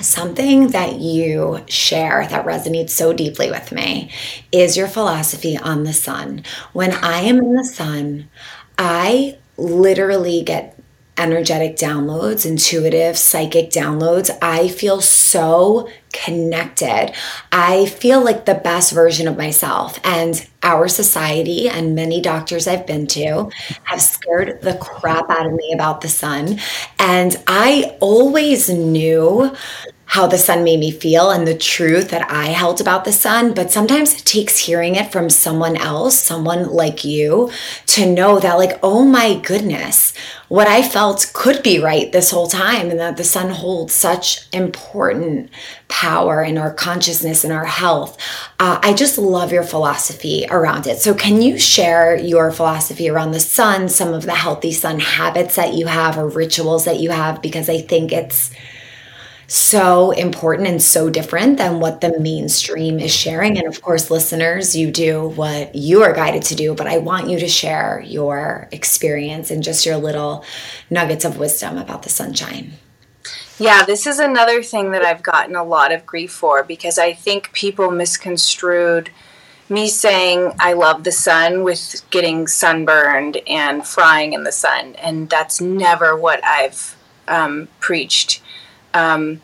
[0.00, 4.10] Something that you share that resonates so deeply with me
[4.50, 6.42] is your philosophy on the sun.
[6.72, 8.28] When I am in the sun,
[8.76, 10.73] I literally get
[11.16, 17.12] energetic downloads, intuitive psychic downloads, I feel so connected.
[17.52, 19.98] I feel like the best version of myself.
[20.04, 23.50] And our society and many doctors I've been to
[23.84, 26.58] have scared the crap out of me about the sun.
[26.98, 29.54] And I always knew
[30.14, 33.52] how the sun made me feel and the truth that I held about the sun.
[33.52, 37.50] But sometimes it takes hearing it from someone else, someone like you,
[37.86, 40.14] to know that, like, oh my goodness,
[40.46, 44.46] what I felt could be right this whole time, and that the sun holds such
[44.54, 45.50] important
[45.88, 48.16] power in our consciousness and our health.
[48.60, 50.98] Uh, I just love your philosophy around it.
[50.98, 55.56] So, can you share your philosophy around the sun, some of the healthy sun habits
[55.56, 57.42] that you have or rituals that you have?
[57.42, 58.52] Because I think it's
[59.46, 63.58] so important and so different than what the mainstream is sharing.
[63.58, 67.28] And of course, listeners, you do what you are guided to do, but I want
[67.28, 70.44] you to share your experience and just your little
[70.90, 72.74] nuggets of wisdom about the sunshine.
[73.58, 77.12] Yeah, this is another thing that I've gotten a lot of grief for because I
[77.12, 79.10] think people misconstrued
[79.68, 84.96] me saying I love the sun with getting sunburned and frying in the sun.
[84.96, 86.96] And that's never what I've
[87.28, 88.42] um, preached
[88.94, 89.40] um,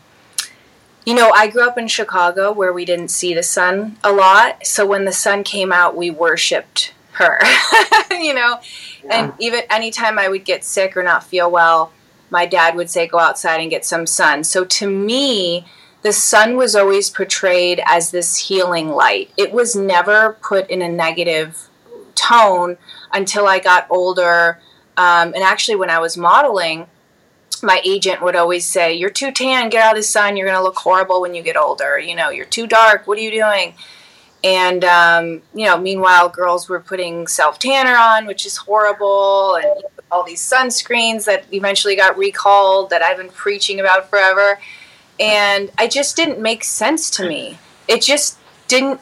[1.04, 4.66] you know, I grew up in Chicago where we didn't see the sun a lot.
[4.66, 7.40] So when the sun came out, we worshiped her,
[8.10, 8.60] you know.
[9.04, 9.24] Yeah.
[9.24, 11.92] And even anytime I would get sick or not feel well,
[12.30, 14.44] my dad would say, go outside and get some sun.
[14.44, 15.66] So to me,
[16.02, 19.30] the sun was always portrayed as this healing light.
[19.36, 21.68] It was never put in a negative
[22.14, 22.78] tone
[23.12, 24.60] until I got older.
[24.96, 26.86] Um, and actually, when I was modeling,
[27.62, 30.58] my agent would always say, You're too tan, get out of the sun, you're going
[30.58, 31.98] to look horrible when you get older.
[31.98, 33.74] You know, you're too dark, what are you doing?
[34.42, 39.84] And, um, you know, meanwhile, girls were putting self tanner on, which is horrible, and
[40.10, 44.58] all these sunscreens that eventually got recalled that I've been preaching about forever.
[45.18, 47.58] And I just didn't make sense to me.
[47.86, 49.00] It just didn't.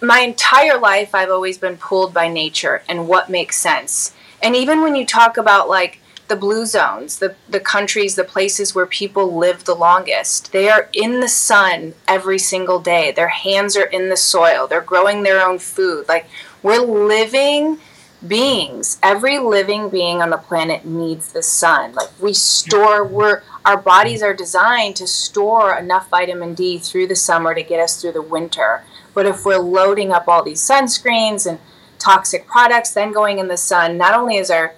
[0.00, 4.14] My entire life, I've always been pulled by nature and what makes sense.
[4.42, 8.74] And even when you talk about like the blue zones, the, the countries, the places
[8.74, 10.52] where people live the longest.
[10.52, 13.12] They are in the sun every single day.
[13.12, 14.66] Their hands are in the soil.
[14.66, 16.08] They're growing their own food.
[16.08, 16.26] Like
[16.62, 17.78] we're living
[18.26, 18.98] beings.
[19.02, 21.94] Every living being on the planet needs the sun.
[21.94, 27.16] Like we store, we're our bodies are designed to store enough vitamin D through the
[27.16, 28.84] summer to get us through the winter.
[29.14, 31.58] But if we're loading up all these sunscreens and
[31.98, 34.74] toxic products, then going in the sun, not only is our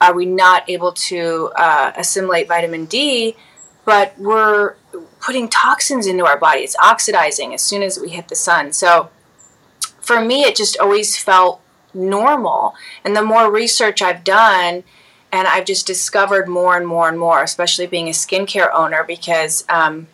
[0.00, 3.36] are we not able to uh, assimilate vitamin D,
[3.84, 4.74] but we're
[5.20, 6.60] putting toxins into our body.
[6.60, 8.72] It's oxidizing as soon as we hit the sun.
[8.72, 9.10] So
[10.00, 11.60] for me, it just always felt
[11.94, 12.74] normal.
[13.04, 14.84] And the more research I've done,
[15.32, 19.64] and I've just discovered more and more and more, especially being a skincare owner, because
[19.68, 20.08] um,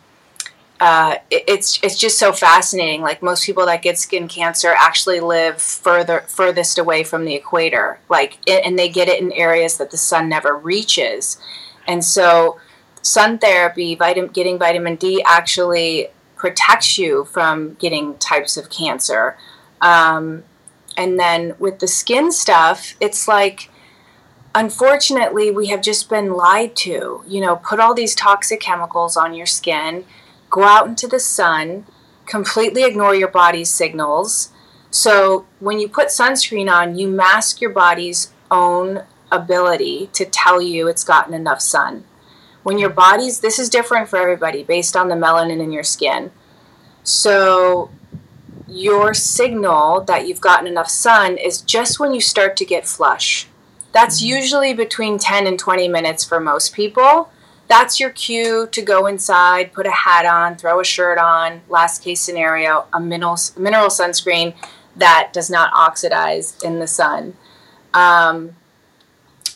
[0.85, 3.01] uh, it, it's it's just so fascinating.
[3.01, 7.99] Like most people that get skin cancer actually live further furthest away from the equator,
[8.07, 11.41] like and they get it in areas that the sun never reaches,
[11.87, 12.59] and so
[13.01, 19.37] sun therapy, vitamin, getting vitamin D actually protects you from getting types of cancer.
[19.81, 20.43] Um,
[20.95, 23.71] and then with the skin stuff, it's like
[24.53, 27.23] unfortunately we have just been lied to.
[27.27, 30.05] You know, put all these toxic chemicals on your skin
[30.49, 31.85] go out into the sun,
[32.25, 34.49] completely ignore your body's signals.
[34.89, 40.87] So when you put sunscreen on, you mask your body's own ability to tell you
[40.87, 42.05] it's gotten enough sun.
[42.63, 46.31] when your body's this is different for everybody based on the melanin in your skin.
[47.03, 47.91] So
[48.67, 53.47] your signal that you've gotten enough sun is just when you start to get flush.
[53.91, 54.35] That's mm-hmm.
[54.37, 57.29] usually between 10 and 20 minutes for most people.
[57.67, 62.03] That's your cue to go inside, put a hat on, throw a shirt on, last
[62.03, 64.53] case scenario, a mineral, mineral sunscreen
[64.95, 67.35] that does not oxidize in the sun.
[67.93, 68.55] Um,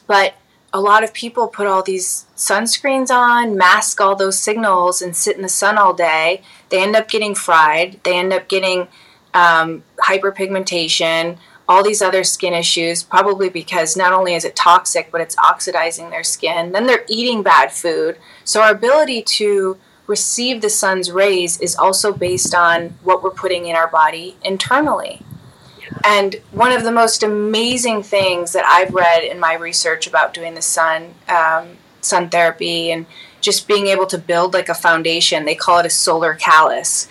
[0.08, 0.34] but
[0.74, 5.36] a lot of people put all these sunscreens on, mask all those signals, and sit
[5.36, 6.42] in the sun all day.
[6.70, 8.00] They end up getting fried.
[8.04, 8.88] They end up getting
[9.34, 11.38] um, hyperpigmentation,
[11.70, 16.10] all these other skin issues, probably because not only is it toxic, but it's oxidizing
[16.10, 16.72] their skin.
[16.72, 18.18] Then they're eating bad food.
[18.44, 19.78] So, our ability to
[20.08, 25.22] receive the sun's rays is also based on what we're putting in our body internally.
[26.04, 30.56] And one of the most amazing things that I've read in my research about doing
[30.56, 33.06] the sun, um, sun therapy, and
[33.42, 37.08] just being able to build like a foundation, they call it a solar callus.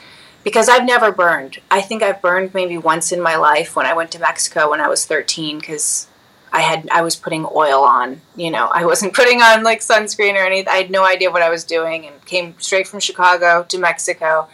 [0.49, 1.59] Because I've never burned.
[1.71, 4.81] I think I've burned maybe once in my life when I went to Mexico when
[4.81, 6.09] I was 13 because
[6.51, 8.23] I had I was putting oil on.
[8.35, 10.73] You know, I wasn't putting on like sunscreen or anything.
[10.73, 14.49] I had no idea what I was doing and came straight from Chicago to Mexico.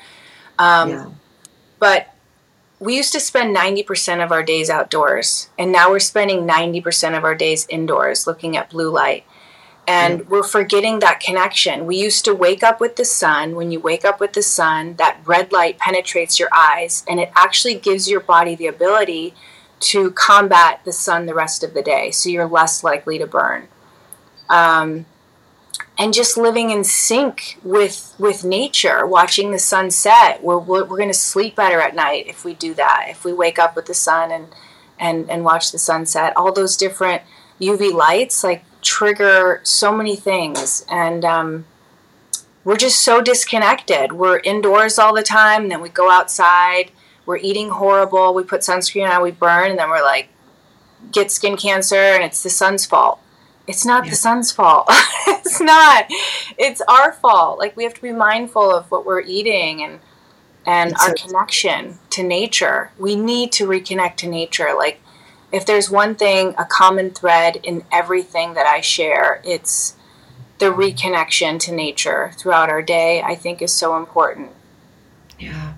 [0.58, 1.10] Um, yeah.
[1.78, 2.12] But
[2.80, 7.22] we used to spend 90% of our days outdoors, and now we're spending 90% of
[7.22, 9.24] our days indoors looking at blue light.
[9.86, 11.86] And we're forgetting that connection.
[11.86, 13.54] We used to wake up with the sun.
[13.54, 17.30] When you wake up with the sun, that red light penetrates your eyes, and it
[17.34, 19.34] actually gives your body the ability
[19.80, 22.10] to combat the sun the rest of the day.
[22.10, 23.68] So you're less likely to burn.
[24.48, 25.04] Um,
[25.98, 31.08] and just living in sync with with nature watching the sunset we're, we're, we're going
[31.08, 33.94] to sleep better at night if we do that if we wake up with the
[33.94, 34.48] sun and
[34.98, 37.22] and and watch the sunset all those different
[37.60, 41.64] uv lights like trigger so many things and um,
[42.64, 46.90] we're just so disconnected we're indoors all the time then we go outside
[47.26, 50.28] we're eating horrible we put sunscreen on we burn and then we're like
[51.12, 53.18] get skin cancer and it's the sun's fault
[53.66, 54.10] it's not yeah.
[54.10, 54.86] the sun's fault.
[55.26, 56.06] it's not.
[56.58, 57.58] It's our fault.
[57.58, 60.00] Like we have to be mindful of what we're eating and
[60.66, 62.90] and it's our a- connection to nature.
[62.98, 64.74] We need to reconnect to nature.
[64.76, 65.00] Like
[65.54, 69.94] if there's one thing, a common thread in everything that I share, it's
[70.58, 73.22] the reconnection to nature throughout our day.
[73.22, 74.50] I think is so important.
[75.38, 75.74] Yeah.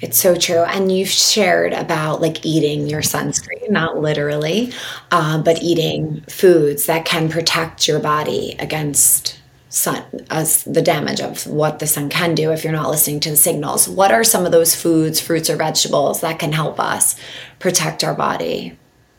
[0.00, 0.62] It's so true.
[0.62, 4.72] And you've shared about like eating your sunscreen, not literally,
[5.10, 9.40] uh, but eating foods that can protect your body against
[9.76, 13.30] sun, as the damage of what the sun can do if you're not listening to
[13.30, 13.86] the signals.
[13.86, 17.14] What are some of those foods, fruits, or vegetables that can help us
[17.58, 18.78] protect our body?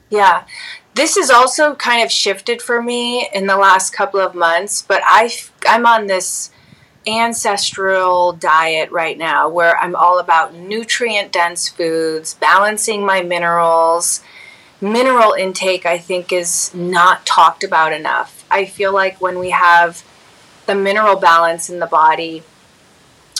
[0.09, 0.45] Yeah.
[0.95, 5.01] This has also kind of shifted for me in the last couple of months, but
[5.05, 5.31] I
[5.67, 6.49] I'm on this
[7.05, 14.21] ancestral diet right now where I'm all about nutrient dense foods, balancing my minerals.
[14.81, 18.43] Mineral intake, I think, is not talked about enough.
[18.49, 20.03] I feel like when we have
[20.67, 22.43] the mineral balance in the body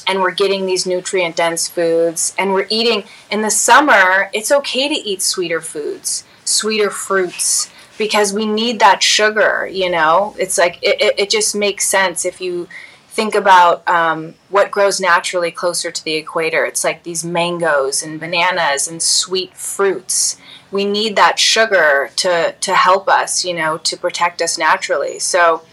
[0.08, 4.88] and we're getting these nutrient dense foods and we're eating in the summer, it's okay
[4.88, 10.36] to eat sweeter foods, sweeter fruits because we need that sugar, you know?
[10.40, 12.68] It's like it, it, it just makes sense if you
[13.10, 16.66] think about um, what grows naturally closer to the equator.
[16.66, 20.38] It's like these mangoes and bananas and sweet fruits.
[20.72, 25.18] We need that sugar to, to help us, you know, to protect us naturally.
[25.18, 25.64] So,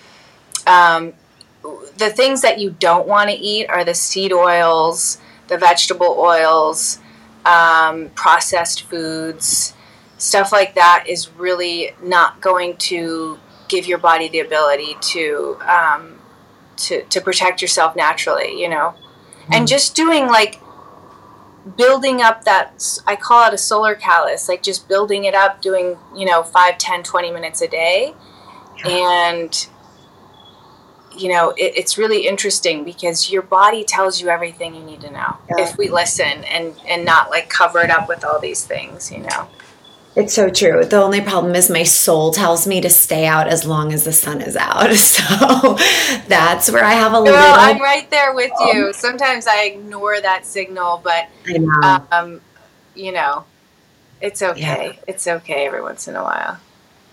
[0.67, 1.13] um,
[1.97, 6.99] the things that you don't want to eat are the seed oils, the vegetable oils,
[7.45, 9.75] um, processed foods,
[10.19, 16.19] stuff like that is really not going to give your body the ability to um,
[16.77, 18.95] to to protect yourself naturally you know?
[19.47, 19.57] Mm.
[19.57, 20.61] and just doing like
[21.77, 25.97] building up that i call it a solar callus like just building it up doing
[26.15, 28.15] you know 5 10 20 minutes a day.
[28.85, 29.69] And
[31.17, 35.11] you know it, it's really interesting because your body tells you everything you need to
[35.11, 35.65] know yeah.
[35.65, 39.19] if we listen and and not like cover it up with all these things you
[39.19, 39.49] know
[40.17, 40.85] it's so true.
[40.85, 44.13] The only problem is my soul tells me to stay out as long as the
[44.13, 44.91] sun is out.
[45.15, 45.77] So
[46.29, 47.39] that's where I have a little.
[47.39, 48.93] I'm right there with you.
[48.93, 52.07] Sometimes I ignore that signal, but know.
[52.13, 52.41] Um,
[52.95, 53.45] you know,
[54.21, 54.93] it's okay.
[54.95, 55.01] Yeah.
[55.09, 56.59] It's okay every once in a while.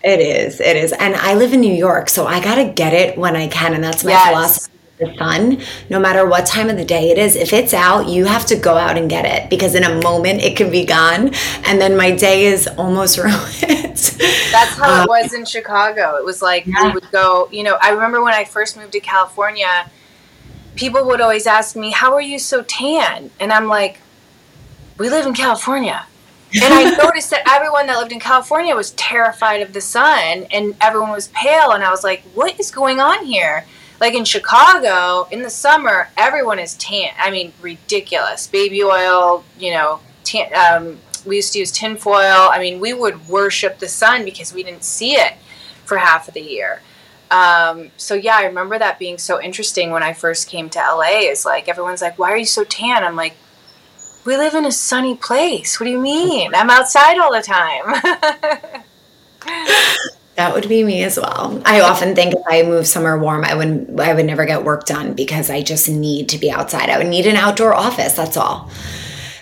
[0.04, 0.60] It is.
[0.60, 0.92] It is.
[0.92, 3.74] And I live in New York, so I got to get it when I can.
[3.74, 4.28] And that's my yes.
[4.28, 4.72] philosophy
[5.02, 8.24] the sun, no matter what time of the day it is, if it's out, you
[8.24, 11.32] have to go out and get it because in a moment it can be gone.
[11.64, 13.96] And then my day is almost ruined.
[13.96, 16.16] That's how um, it was in Chicago.
[16.16, 16.86] It was like yeah.
[16.86, 19.90] we would go, you know, I remember when I first moved to California,
[20.76, 23.30] people would always ask me, How are you so tan?
[23.40, 24.00] And I'm like,
[24.98, 26.06] We live in California.
[26.54, 30.76] And I noticed that everyone that lived in California was terrified of the sun and
[30.80, 31.72] everyone was pale.
[31.72, 33.64] And I was like, What is going on here?
[34.00, 37.10] Like in Chicago, in the summer, everyone is tan.
[37.18, 38.48] I mean, ridiculous.
[38.48, 42.48] Baby oil, you know, tan, um, we used to use tinfoil.
[42.50, 45.34] I mean, we would worship the sun because we didn't see it
[45.84, 46.80] for half of the year.
[47.30, 51.20] Um, so yeah, I remember that being so interesting when I first came to LA.
[51.30, 53.36] Is like everyone's like, "Why are you so tan?" I'm like,
[54.24, 55.78] "We live in a sunny place.
[55.78, 56.54] What do you mean?
[56.54, 58.82] I'm outside all the time."
[60.34, 61.60] That would be me as well.
[61.64, 64.86] I often think if I move somewhere warm, I would I would never get work
[64.86, 66.88] done because I just need to be outside.
[66.88, 68.70] I would need an outdoor office, that's all.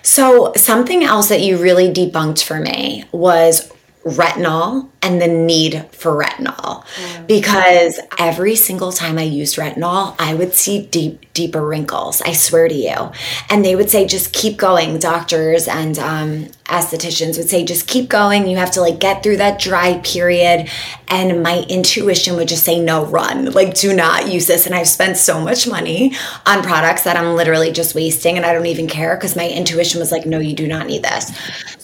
[0.03, 3.73] So, something else that you really debunked for me was
[4.05, 7.27] retinol and the need for retinol mm.
[7.27, 12.23] because every single time I used retinol, I would see deep, deeper wrinkles.
[12.23, 13.13] I swear to you.
[13.51, 14.99] And they would say, just keep going.
[14.99, 18.47] Doctors and um, estheticians would say, just keep going.
[18.47, 20.71] You have to like get through that dry period.
[21.09, 23.53] And my intuition would just say, no, run.
[23.53, 24.65] Like, do not use this.
[24.65, 26.15] And I've spent so much money
[26.47, 30.01] on products that I'm literally just wasting and I don't even care because my intuition
[30.01, 31.31] was like, no, you do not need this.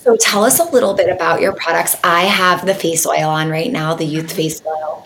[0.06, 1.96] So tell us a little bit about your products.
[2.04, 5.04] I have the face oil on right now, the youth face oil.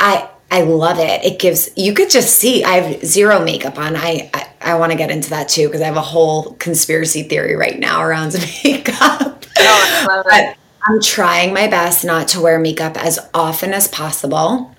[0.00, 1.22] I I love it.
[1.22, 3.94] It gives you could just see I have zero makeup on.
[3.94, 7.24] I I, I want to get into that too because I have a whole conspiracy
[7.24, 8.32] theory right now around
[8.64, 9.44] makeup.
[9.58, 10.56] Oh, but
[10.88, 14.74] I'm trying my best not to wear makeup as often as possible.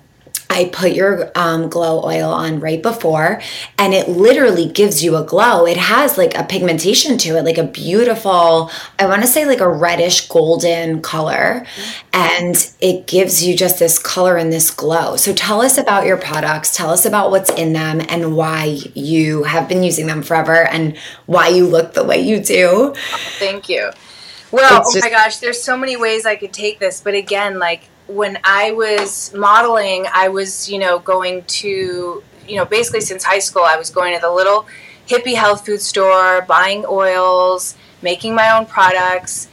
[0.50, 3.40] I put your um, glow oil on right before,
[3.78, 5.64] and it literally gives you a glow.
[5.64, 9.60] It has like a pigmentation to it, like a beautiful, I want to say like
[9.60, 11.64] a reddish golden color,
[12.12, 15.16] and it gives you just this color and this glow.
[15.16, 19.44] So tell us about your products, tell us about what's in them, and why you
[19.44, 20.96] have been using them forever, and
[21.26, 22.92] why you look the way you do.
[23.38, 23.90] Thank you.
[24.50, 27.89] Well, oh my gosh, there's so many ways I could take this, but again, like
[28.10, 33.38] when I was modeling, I was, you know, going to, you know, basically since high
[33.38, 34.66] school, I was going to the little
[35.06, 39.48] hippie health food store, buying oils, making my own products.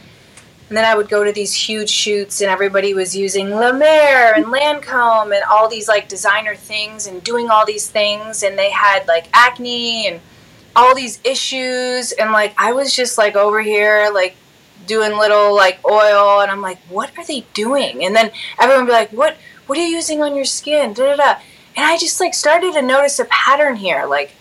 [0.69, 4.33] And then I would go to these huge shoots, and everybody was using La Mer
[4.35, 8.43] and Lancome and all these like designer things and doing all these things.
[8.43, 10.19] And they had like acne and
[10.75, 12.11] all these issues.
[12.11, 14.35] And like I was just like over here, like
[14.87, 18.03] doing little like oil and I'm like, what are they doing?
[18.03, 20.93] And then everyone be like, what what are you using on your skin?
[20.93, 21.39] Da da da.
[21.75, 24.05] And I just like started to notice a pattern here.
[24.05, 24.31] Like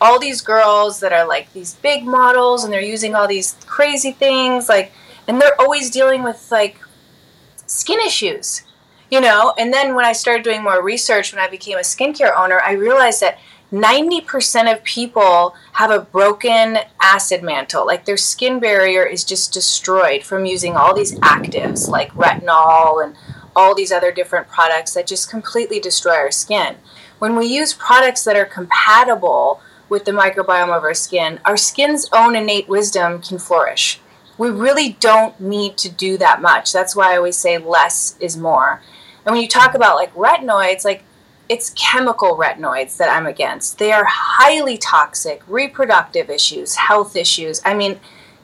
[0.00, 4.12] all these girls that are like these big models and they're using all these crazy
[4.12, 4.92] things, like
[5.26, 6.78] and they're always dealing with like
[7.66, 8.62] skin issues.
[9.10, 12.34] You know, and then when I started doing more research when I became a skincare
[12.34, 13.38] owner, I realized that
[13.72, 17.86] 90% of people have a broken acid mantle.
[17.86, 23.16] Like their skin barrier is just destroyed from using all these actives like retinol and
[23.56, 26.76] all these other different products that just completely destroy our skin.
[27.18, 32.08] When we use products that are compatible with the microbiome of our skin, our skin's
[32.12, 34.00] own innate wisdom can flourish.
[34.36, 36.72] We really don't need to do that much.
[36.72, 38.82] That's why I always say less is more.
[39.24, 41.04] And when you talk about like retinoids, like
[41.48, 43.78] it's chemical retinoids that I'm against.
[43.78, 47.60] They are highly toxic, reproductive issues, health issues.
[47.64, 48.00] I mean,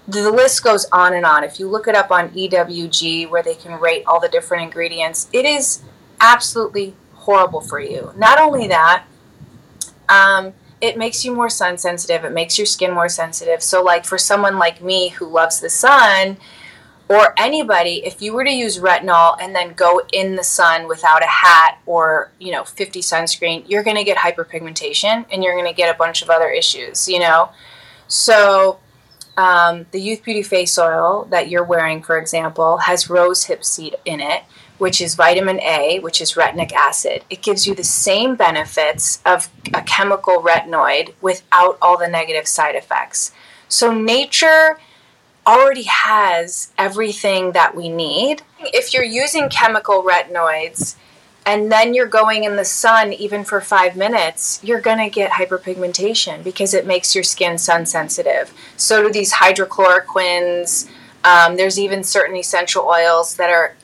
[0.06, 1.44] the list goes on and on.
[1.44, 5.28] If you look it up on EWG, where they can rate all the different ingredients,
[5.32, 5.82] it is
[6.20, 8.12] absolutely horrible for you.
[8.16, 9.04] Not only that,
[10.08, 12.24] um, it makes you more sun sensitive.
[12.24, 13.62] It makes your skin more sensitive.
[13.62, 16.38] So, like for someone like me who loves the sun,
[17.08, 21.22] or anybody if you were to use retinol and then go in the sun without
[21.22, 25.66] a hat or you know 50 sunscreen you're going to get hyperpigmentation and you're going
[25.66, 27.50] to get a bunch of other issues you know?
[28.08, 28.78] So
[29.36, 33.96] um, the youth beauty face oil that you're wearing for example has rose hip seed
[34.04, 34.42] in it
[34.78, 37.24] which is vitamin a which is retinic acid.
[37.30, 42.76] It gives you the same benefits of a chemical retinoid without all the negative side
[42.76, 43.32] effects.
[43.68, 44.78] So nature
[45.48, 48.42] already has everything that we need.
[48.60, 50.96] If you're using chemical retinoids
[51.46, 55.30] and then you're going in the sun even for five minutes, you're going to get
[55.30, 58.52] hyperpigmentation because it makes your skin sun sensitive.
[58.76, 60.86] So do these hydrochloroquines.
[61.24, 63.74] Um, there's even certain essential oils that are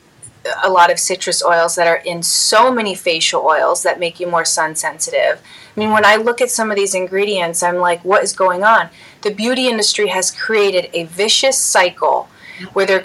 [0.63, 4.27] a lot of citrus oils that are in so many facial oils that make you
[4.27, 5.41] more sun sensitive.
[5.75, 8.63] I mean, when I look at some of these ingredients, I'm like, what is going
[8.63, 8.89] on?
[9.25, 12.29] The beauty industry has created a vicious cycle
[12.73, 13.03] where they're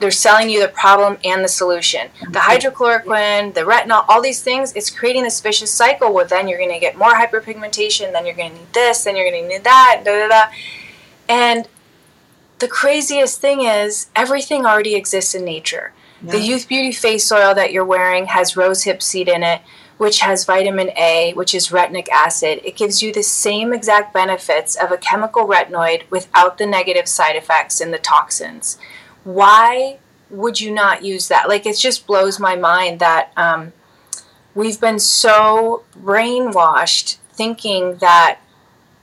[0.00, 2.08] they're selling you the problem and the solution.
[2.32, 6.58] The hydrochloroquine, the retinol, all these things, it's creating this vicious cycle where then you're
[6.58, 9.48] going to get more hyperpigmentation, then you're going to need this, then you're going to
[9.48, 10.52] need that, da da da.
[11.28, 11.68] And
[12.58, 15.92] the craziest thing is everything already exists in nature.
[16.20, 16.32] Yeah.
[16.32, 19.62] The Youth Beauty face oil that you're wearing has rosehip seed in it,
[20.00, 22.58] which has vitamin A, which is retinic acid.
[22.64, 27.36] It gives you the same exact benefits of a chemical retinoid without the negative side
[27.36, 28.78] effects and the toxins.
[29.24, 29.98] Why
[30.30, 31.50] would you not use that?
[31.50, 33.74] Like, it just blows my mind that um,
[34.54, 38.38] we've been so brainwashed thinking that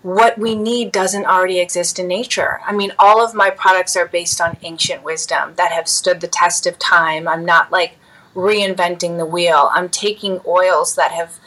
[0.02, 2.60] what we need doesn't already exist in nature.
[2.66, 6.28] I mean, all of my products are based on ancient wisdom that have stood the
[6.28, 7.28] test of time.
[7.28, 8.00] I'm not like
[8.38, 9.70] reinventing the wheel.
[9.74, 11.40] I'm taking oils that have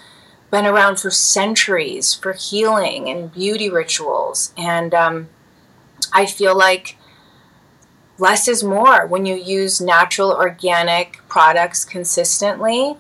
[0.50, 4.52] been around for centuries for healing and beauty rituals.
[4.56, 5.28] And um,
[6.12, 6.96] I feel like
[8.18, 12.96] less is more when you use natural organic products consistently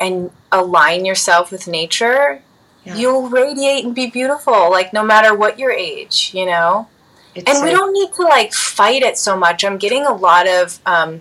[0.00, 2.42] and align yourself with nature
[2.88, 2.96] yeah.
[2.96, 6.88] you'll radiate and be beautiful, like no matter what your age, you know?
[7.34, 9.64] It's and we don't need to like fight it so much.
[9.64, 11.20] I'm getting a lot of um,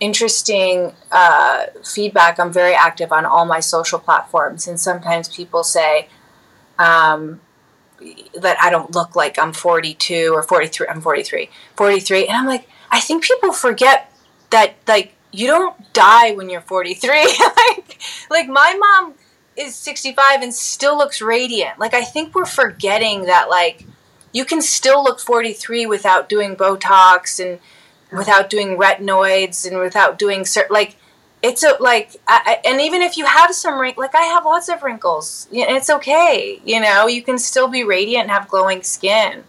[0.00, 2.38] interesting uh, feedback.
[2.38, 6.08] I'm very active on all my social platforms, and sometimes people say
[6.78, 7.40] um,
[8.34, 10.86] that I don't look like I'm 42 or 43.
[10.88, 14.12] I'm 43, 43, and I'm like, I think people forget
[14.50, 17.10] that like you don't die when you're 43.
[17.56, 19.14] like, like my mom
[19.56, 21.78] is 65 and still looks radiant.
[21.78, 23.84] Like I think we're forgetting that like
[24.32, 27.58] you can still look 43 without doing Botox and
[28.12, 30.96] without doing retinoids and without doing certain like
[31.42, 34.68] it's a like I, and even if you have some wrinkles like i have lots
[34.68, 39.44] of wrinkles it's okay you know you can still be radiant and have glowing skin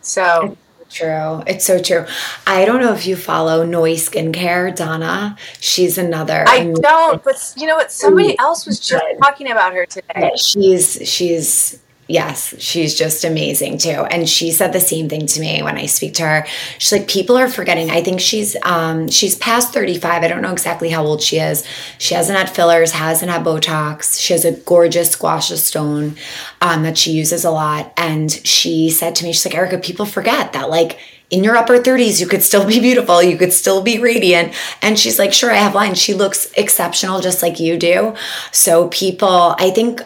[0.00, 0.56] so
[0.94, 1.42] true.
[1.46, 2.06] It's so true.
[2.46, 5.36] I don't know if you follow Noi Skincare, Donna.
[5.60, 6.44] She's another.
[6.46, 7.92] I don't, but you know what?
[7.92, 10.30] Somebody else was just talking about her today.
[10.36, 13.88] She's she's Yes, she's just amazing too.
[13.88, 16.46] And she said the same thing to me when I speak to her.
[16.78, 17.90] She's like, people are forgetting.
[17.90, 20.22] I think she's um she's past 35.
[20.22, 21.64] I don't know exactly how old she is.
[21.98, 24.20] She hasn't had fillers, hasn't had Botox.
[24.20, 26.16] She has a gorgeous gua sha stone
[26.60, 27.92] um, that she uses a lot.
[27.96, 30.98] And she said to me, she's like, Erica, people forget that like
[31.30, 33.22] in your upper 30s, you could still be beautiful.
[33.22, 34.54] You could still be radiant.
[34.82, 35.98] And she's like, sure, I have lines.
[35.98, 38.14] She looks exceptional just like you do.
[38.52, 40.02] So people, I think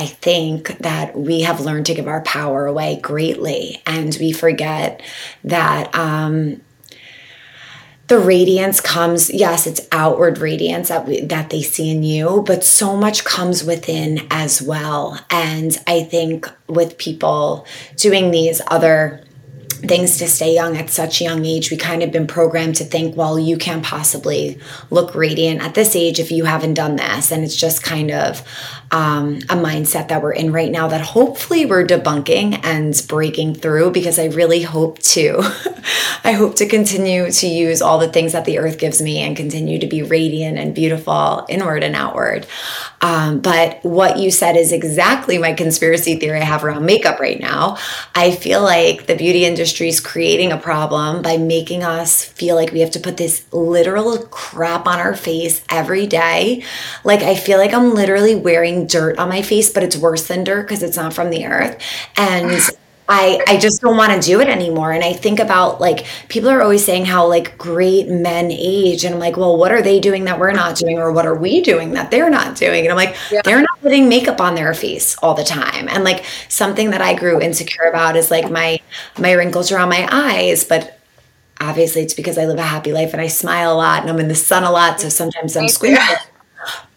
[0.00, 5.02] I think that we have learned to give our power away greatly, and we forget
[5.44, 6.62] that um,
[8.06, 9.28] the radiance comes.
[9.28, 13.62] Yes, it's outward radiance that we, that they see in you, but so much comes
[13.62, 15.20] within as well.
[15.28, 19.22] And I think with people doing these other
[19.80, 22.84] things to stay young at such a young age we kind of been programmed to
[22.84, 24.58] think well you can't possibly
[24.90, 28.46] look radiant at this age if you haven't done this and it's just kind of
[28.92, 33.92] um, a mindset that we're in right now that hopefully we're debunking and breaking through
[33.92, 35.42] because I really hope to.
[36.24, 39.36] I hope to continue to use all the things that the earth gives me and
[39.36, 42.46] continue to be radiant and beautiful inward and outward.
[43.00, 47.40] Um, but what you said is exactly my conspiracy theory I have around makeup right
[47.40, 47.78] now.
[48.14, 52.72] I feel like the beauty industry is creating a problem by making us feel like
[52.72, 56.62] we have to put this literal crap on our face every day.
[57.04, 60.44] Like, I feel like I'm literally wearing dirt on my face, but it's worse than
[60.44, 61.82] dirt because it's not from the earth.
[62.16, 62.60] And
[63.12, 64.92] I, I just don't want to do it anymore.
[64.92, 69.04] And I think about like people are always saying how like great men age.
[69.04, 70.96] And I'm like, well, what are they doing that we're not doing?
[70.96, 72.84] Or what are we doing that they're not doing?
[72.84, 73.42] And I'm like, yeah.
[73.42, 75.88] they're not putting makeup on their face all the time.
[75.88, 78.78] And like something that I grew insecure about is like my
[79.18, 81.00] my wrinkles around my eyes, but
[81.60, 84.20] obviously it's because I live a happy life and I smile a lot and I'm
[84.20, 85.00] in the sun a lot.
[85.00, 86.00] So sometimes I'm squinting.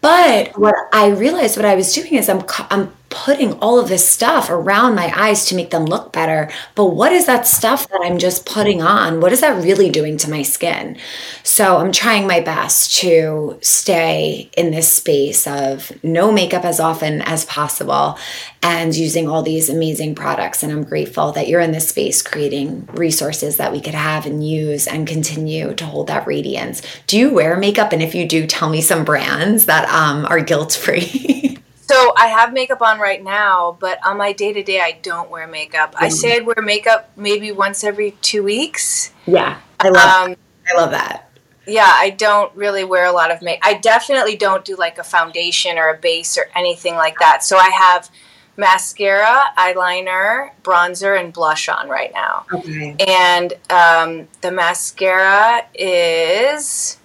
[0.00, 4.06] But what I realized what I was doing is I'm I'm putting all of this
[4.06, 6.50] stuff around my eyes to make them look better.
[6.74, 9.20] But what is that stuff that I'm just putting on?
[9.20, 10.98] What is that really doing to my skin?
[11.44, 17.22] So I'm trying my best to stay in this space of no makeup as often
[17.22, 18.18] as possible
[18.64, 20.64] and using all these amazing products.
[20.64, 24.44] And I'm grateful that you're in this space creating resources that we could have and
[24.44, 26.82] use and continue to hold that radiance.
[27.06, 27.92] Do you wear makeup?
[27.92, 31.52] And if you do, tell me some brands that um, are guilt free.
[31.86, 35.30] So I have makeup on right now, but on my day to day, I don't
[35.30, 35.94] wear makeup.
[35.94, 36.04] Mm-hmm.
[36.04, 39.12] I say I'd wear makeup maybe once every two weeks.
[39.26, 40.30] Yeah, I love.
[40.30, 41.30] Um, I love that.
[41.66, 43.58] yeah, I don't really wear a lot of make.
[43.62, 47.44] I definitely don't do like a foundation or a base or anything like that.
[47.44, 48.10] So I have
[48.56, 52.46] mascara, eyeliner, bronzer, and blush on right now.
[52.50, 52.96] Okay.
[53.06, 56.98] And um, the mascara is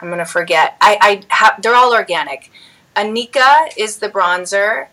[0.00, 0.76] I'm gonna forget.
[0.80, 2.50] I I have they're all organic.
[2.96, 4.88] Anika is the bronzer.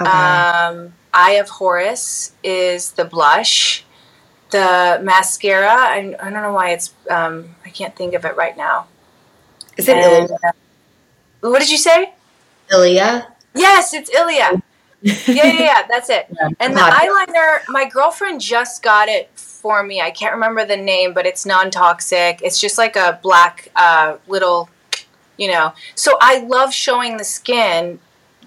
[0.00, 0.10] Okay.
[0.10, 3.84] Um, Eye of Horus is the blush.
[4.50, 8.56] The mascara, I, I don't know why it's, um, I can't think of it right
[8.56, 8.86] now.
[9.76, 10.38] Is it And, Ilia?
[10.44, 12.12] uh, what did you say?
[12.72, 13.28] Ilia?
[13.54, 14.62] Yes, it's Ilia.
[15.02, 16.26] yeah, yeah, yeah, that's it.
[16.60, 20.00] And the eyeliner, my girlfriend just got it for me.
[20.00, 22.40] I can't remember the name, but it's non toxic.
[22.42, 24.68] It's just like a black uh, little,
[25.40, 25.72] you know.
[25.94, 27.98] So I love showing the skin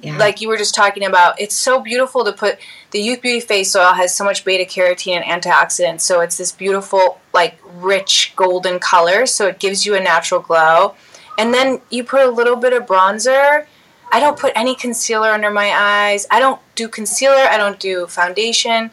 [0.02, 0.18] Yeah.
[0.18, 2.60] like you were just talking about, it's so beautiful to put
[2.91, 6.02] the Youth Beauty Face Oil has so much beta carotene and antioxidants.
[6.02, 9.26] So it's this beautiful, like rich golden color.
[9.26, 10.96] So it gives you a natural glow.
[11.39, 13.66] And then you put a little bit of bronzer.
[14.12, 16.28] I don't put any concealer under my eyes.
[16.30, 17.46] I don't do concealer.
[17.54, 18.91] I don't do foundation.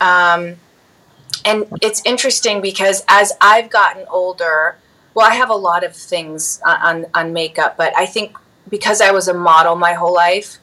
[0.00, 0.56] Um,
[1.44, 4.76] and it's interesting because as I've gotten older,
[5.18, 8.36] well, I have a lot of things on, on, makeup, but I think
[8.68, 10.58] because I was a model my whole life,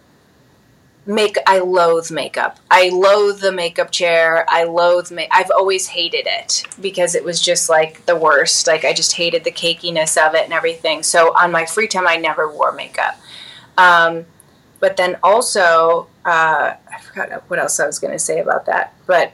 [1.05, 2.57] make I loathe makeup.
[2.71, 4.45] I loathe the makeup chair.
[4.47, 5.27] I loathe make.
[5.29, 8.65] I've always hated it because it was just like the worst.
[8.65, 11.03] Like I just hated the cakiness of it and everything.
[11.03, 13.19] So on my free time, I never wore makeup.
[13.77, 14.25] Um,
[14.79, 18.93] but then also, uh, I forgot what else I was going to say about that.
[19.05, 19.33] But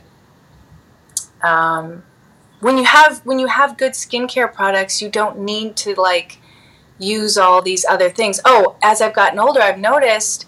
[1.43, 2.01] um,
[2.61, 6.37] when you have when you have good skincare products, you don't need to like
[6.97, 8.39] use all these other things.
[8.45, 10.45] Oh, as I've gotten older, I've noticed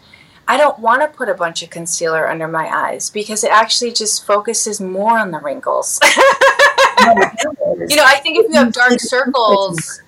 [0.48, 3.92] I don't want to put a bunch of concealer under my eyes because it actually
[3.92, 6.00] just focuses more on the wrinkles.
[6.06, 10.02] you know, I think if you have dark circles,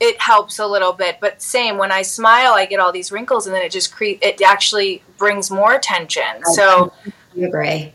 [0.00, 1.18] it helps a little bit.
[1.20, 4.18] But same, when I smile, I get all these wrinkles, and then it just cre-
[4.20, 6.44] it actually brings more attention.
[6.52, 6.92] So
[7.36, 7.94] I agree.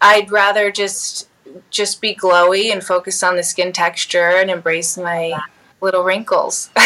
[0.00, 1.28] I'd rather just
[1.70, 5.38] just be glowy and focus on the skin texture and embrace my
[5.80, 6.70] little wrinkles.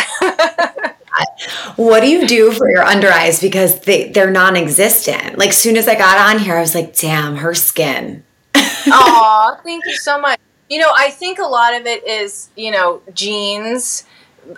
[1.77, 3.41] What do you do for your under eyes?
[3.41, 5.39] Because they, they're non existent.
[5.39, 8.23] Like, soon as I got on here, I was like, damn, her skin.
[8.55, 10.39] Aw, thank you so much.
[10.69, 14.05] You know, I think a lot of it is, you know, genes.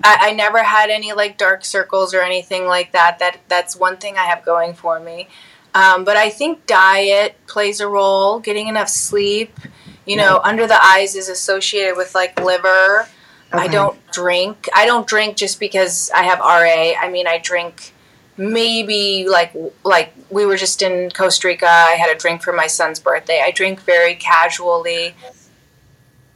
[0.05, 3.19] I, I never had any like dark circles or anything like that.
[3.19, 5.29] That that's one thing I have going for me.
[5.75, 8.41] Um, but I think diet plays a role.
[8.41, 9.59] Getting enough sleep.
[10.05, 13.09] You know, under the eyes is associated with like liver.
[13.53, 14.69] I don't drink.
[14.75, 16.95] I don't drink just because I have RA.
[16.99, 17.93] I mean, I drink
[18.37, 21.69] maybe like like we were just in Costa Rica.
[21.69, 23.43] I had a drink for my son's birthday.
[23.45, 25.15] I drink very casually.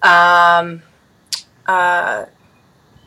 [0.02, 0.82] Um,
[1.66, 2.26] uh,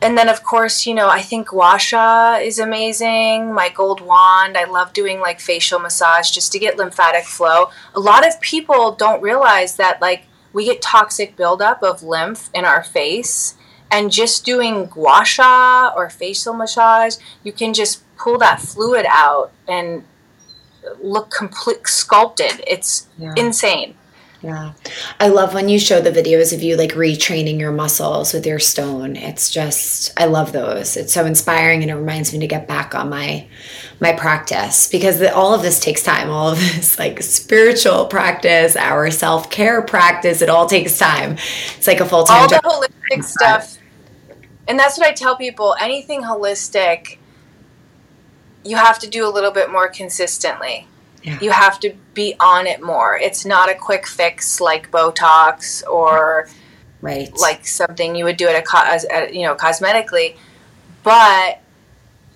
[0.02, 3.52] and then of course, you know, I think gua sha is amazing.
[3.52, 4.56] My gold wand.
[4.56, 7.70] I love doing like facial massage just to get lymphatic flow.
[7.94, 12.64] A lot of people don't realize that like we get toxic buildup of lymph in
[12.64, 13.54] our face
[13.90, 19.50] and just doing gua sha or facial massage, you can just pull that fluid out
[19.66, 20.04] and
[21.02, 22.62] look complete sculpted.
[22.66, 23.32] It's Yeah.
[23.36, 23.94] insane.
[24.42, 24.72] Yeah.
[25.18, 28.58] I love when you show the videos of you like retraining your muscles with your
[28.58, 29.14] stone.
[29.16, 30.96] It's just I love those.
[30.96, 33.46] It's so inspiring and it reminds me to get back on my
[34.00, 36.30] my practice because the, all of this takes time.
[36.30, 41.36] All of this like spiritual practice, our self-care practice, it all takes time.
[41.76, 42.64] It's like a full-time All the job.
[42.64, 43.76] holistic stuff.
[44.66, 47.18] And that's what I tell people anything holistic,
[48.64, 50.86] you have to do a little bit more consistently.
[51.22, 51.38] Yeah.
[51.40, 53.16] You have to be on it more.
[53.16, 56.48] It's not a quick fix like Botox or
[57.00, 57.30] right.
[57.38, 60.36] like something you would do at a, co- as, at, you know cosmetically
[61.02, 61.60] but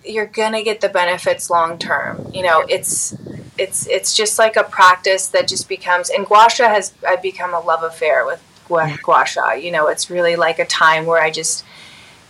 [0.05, 3.17] you're gonna get the benefits long term you know it's
[3.59, 7.55] it's it's just like a practice that just becomes and gua sha has i've become
[7.55, 11.23] a love affair with gua, gua sha you know it's really like a time where
[11.23, 11.65] i just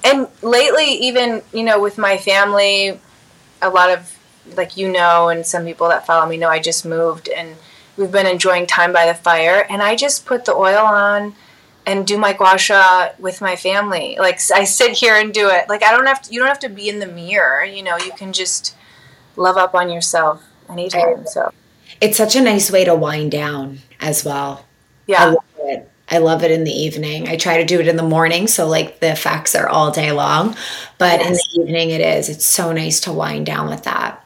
[0.02, 2.98] and lately even you know with my family
[3.62, 4.13] a lot of
[4.56, 7.56] like you know and some people that follow me know i just moved and
[7.96, 11.34] we've been enjoying time by the fire and i just put the oil on
[11.86, 14.16] and do my gua sha with my family.
[14.18, 15.68] Like I sit here and do it.
[15.68, 16.32] Like I don't have to.
[16.32, 17.64] You don't have to be in the mirror.
[17.64, 18.74] You know, you can just
[19.36, 21.26] love up on yourself anytime.
[21.26, 21.52] So
[22.00, 24.64] it's such a nice way to wind down as well.
[25.06, 25.22] Yeah.
[25.22, 25.90] I love it.
[26.10, 27.28] I love it in the evening.
[27.28, 30.12] I try to do it in the morning, so like the effects are all day
[30.12, 30.54] long.
[30.98, 32.28] But in the evening, it is.
[32.28, 34.23] It's so nice to wind down with that.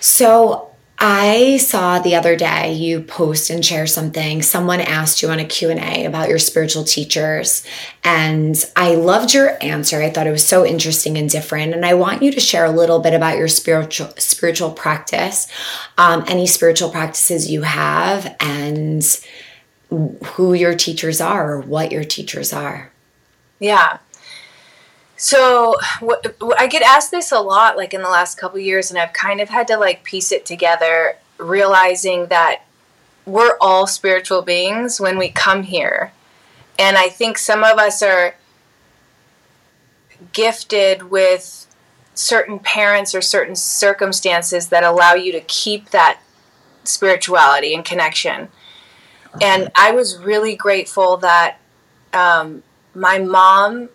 [0.00, 0.68] So
[1.00, 4.42] I saw the other day you post and share something.
[4.42, 7.64] Someone asked you on a Q&A about your spiritual teachers
[8.02, 10.02] and I loved your answer.
[10.02, 12.72] I thought it was so interesting and different and I want you to share a
[12.72, 15.46] little bit about your spiritual spiritual practice,
[15.98, 19.04] um, any spiritual practices you have and
[19.90, 22.90] who your teachers are or what your teachers are.
[23.60, 23.98] Yeah.
[25.20, 25.74] So
[26.56, 29.40] I get asked this a lot, like in the last couple years, and I've kind
[29.40, 32.62] of had to like piece it together, realizing that
[33.26, 36.12] we're all spiritual beings when we come here,
[36.78, 38.36] and I think some of us are
[40.32, 41.66] gifted with
[42.14, 46.20] certain parents or certain circumstances that allow you to keep that
[46.84, 48.48] spirituality and connection.
[49.42, 51.58] And I was really grateful that
[52.12, 52.62] um,
[52.94, 53.88] my mom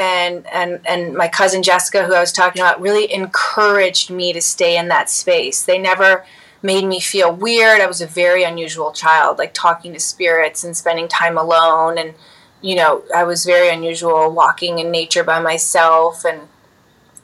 [0.00, 4.40] and and and my cousin Jessica, who I was talking about, really encouraged me to
[4.40, 5.62] stay in that space.
[5.62, 6.24] They never
[6.62, 7.80] made me feel weird.
[7.80, 12.14] I was a very unusual child, like talking to spirits and spending time alone, and
[12.62, 16.48] you know, I was very unusual, walking in nature by myself, and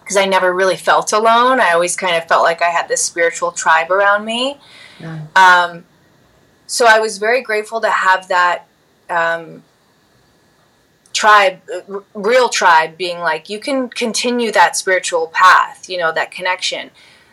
[0.00, 3.02] because I never really felt alone, I always kind of felt like I had this
[3.02, 4.58] spiritual tribe around me.
[5.00, 5.22] Yeah.
[5.34, 5.84] Um,
[6.66, 8.66] so I was very grateful to have that.
[9.08, 9.62] Um,
[11.16, 11.60] tribe
[12.12, 16.90] real tribe being like you can continue that spiritual path you know that connection.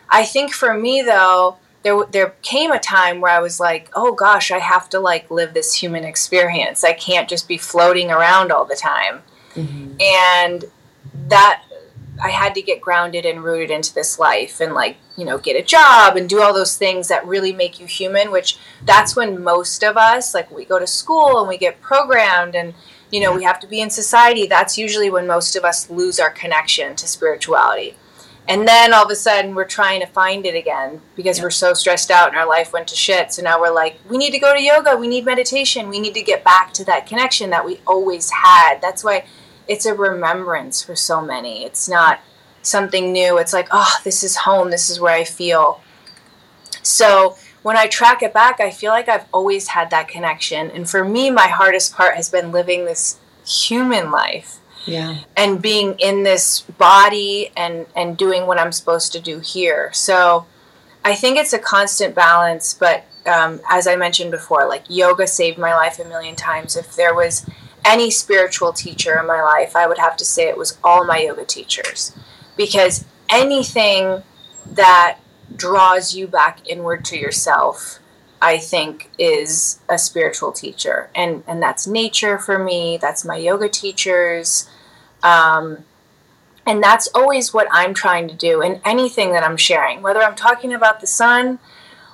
[0.08, 4.12] I think for me though there there came a time where i was like oh
[4.12, 6.82] gosh i have to like live this human experience.
[6.82, 9.22] I can't just be floating around all the time.
[9.54, 10.00] Mm-hmm.
[10.00, 10.64] and
[11.28, 11.62] that
[12.20, 15.54] i had to get grounded and rooted into this life and like you know get
[15.54, 19.40] a job and do all those things that really make you human which that's when
[19.40, 22.74] most of us like we go to school and we get programmed and
[23.10, 24.46] you know, we have to be in society.
[24.46, 27.96] That's usually when most of us lose our connection to spirituality.
[28.46, 31.44] And then all of a sudden we're trying to find it again because yeah.
[31.44, 33.32] we're so stressed out and our life went to shit.
[33.32, 36.14] So now we're like, we need to go to yoga, we need meditation, we need
[36.14, 38.80] to get back to that connection that we always had.
[38.82, 39.24] That's why
[39.66, 41.64] it's a remembrance for so many.
[41.64, 42.20] It's not
[42.60, 43.38] something new.
[43.38, 45.80] It's like, oh, this is home, this is where I feel.
[46.82, 50.70] So when I track it back, I feel like I've always had that connection.
[50.70, 54.60] And for me, my hardest part has been living this human life.
[54.84, 55.20] Yeah.
[55.34, 59.90] And being in this body and and doing what I'm supposed to do here.
[59.94, 60.44] So
[61.02, 65.56] I think it's a constant balance, but um, as I mentioned before, like yoga saved
[65.56, 66.76] my life a million times.
[66.76, 67.48] If there was
[67.82, 71.20] any spiritual teacher in my life, I would have to say it was all my
[71.20, 72.12] yoga teachers.
[72.58, 74.22] Because anything
[74.70, 75.18] that
[75.56, 77.98] draws you back inward to yourself
[78.44, 81.08] i think is a spiritual teacher.
[81.14, 82.98] And and that's nature for me.
[83.00, 84.68] That's my yoga teachers.
[85.22, 85.84] Um,
[86.66, 90.34] and that's always what i'm trying to do in anything that i'm sharing whether i'm
[90.34, 91.58] talking about the sun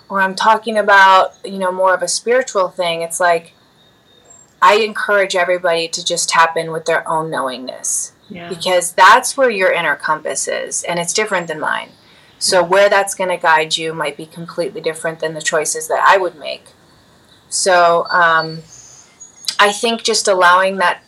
[0.08, 3.02] or i'm talking about you know more of a spiritual thing.
[3.02, 3.52] It's like
[4.62, 8.48] i encourage everybody to just tap in with their own knowingness yeah.
[8.48, 11.90] because that's where your inner compass is and it's different than mine
[12.40, 16.02] so where that's going to guide you might be completely different than the choices that
[16.04, 16.64] I would make.
[17.50, 18.62] So um,
[19.58, 21.02] I think just allowing that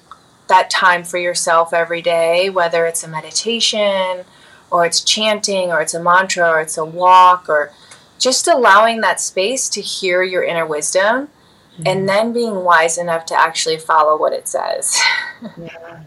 [0.49, 4.27] that time for yourself every day, whether it's a meditation
[4.71, 7.73] or it's chanting or it's a mantra or it's a walk or
[8.19, 11.83] just allowing that space to hear your inner wisdom mm-hmm.
[11.87, 15.01] and then being wise enough to actually follow what it says.
[15.59, 16.03] yeah.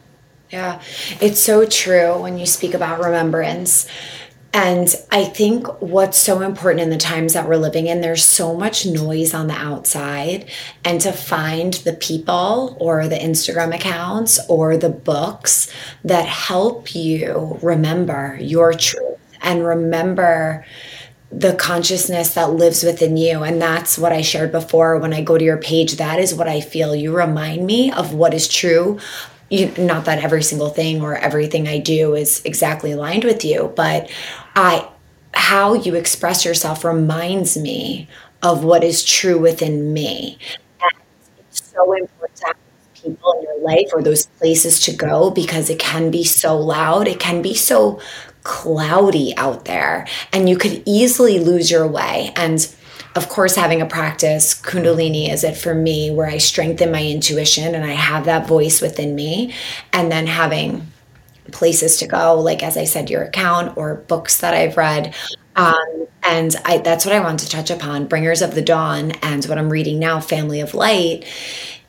[0.51, 0.81] Yeah.
[1.19, 3.87] It's so true when you speak about remembrance
[4.55, 8.55] and I think what's so important in the times that we're living in, there's so
[8.55, 10.49] much noise on the outside.
[10.85, 15.69] And to find the people or the Instagram accounts or the books
[16.05, 20.65] that help you remember your truth and remember
[21.33, 23.43] the consciousness that lives within you.
[23.43, 25.97] And that's what I shared before when I go to your page.
[25.97, 26.95] That is what I feel.
[26.95, 28.99] You remind me of what is true
[29.55, 33.73] you, not that every single thing or everything I do is exactly aligned with you,
[33.75, 34.09] but
[34.55, 34.89] I
[35.33, 38.07] how you express yourself reminds me
[38.41, 40.37] of what is true within me.
[40.81, 40.91] And
[41.39, 42.55] it's so important to have
[42.93, 47.07] people in your life or those places to go because it can be so loud,
[47.07, 47.99] it can be so
[48.43, 52.31] cloudy out there, and you could easily lose your way.
[52.35, 52.73] And
[53.15, 57.73] of course, having a practice, Kundalini is it for me, where I strengthen my intuition
[57.73, 59.53] and I have that voice within me.
[59.93, 60.85] And then having
[61.51, 65.15] places to go, like as I said, your account or books that I've read.
[65.55, 68.07] Um, and I, that's what I want to touch upon.
[68.07, 71.25] Bringers of the Dawn and what I'm reading now, Family of Light,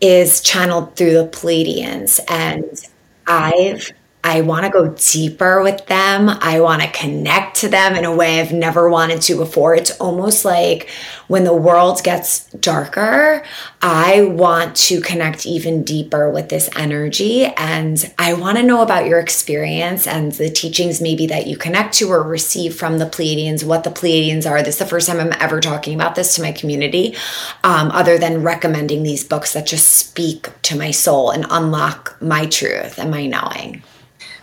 [0.01, 2.21] is channeled through the Pleiadians.
[2.29, 2.81] And
[3.27, 3.91] I've
[4.29, 6.29] I want to go deeper with them.
[6.29, 9.77] I want to connect to them in a way I've never wanted to before.
[9.77, 10.91] It's almost like
[11.29, 13.45] when the world gets darker,
[13.81, 17.45] I want to connect even deeper with this energy.
[17.45, 21.95] And I want to know about your experience and the teachings maybe that you connect
[21.99, 24.61] to or receive from the Pleiadians, what the Pleiadians are.
[24.61, 27.15] This is the first time I'm ever talking about this to my community,
[27.63, 32.47] um, other than recommending these books that just speak to my soul and unlock my
[32.47, 33.85] truth and my knowing.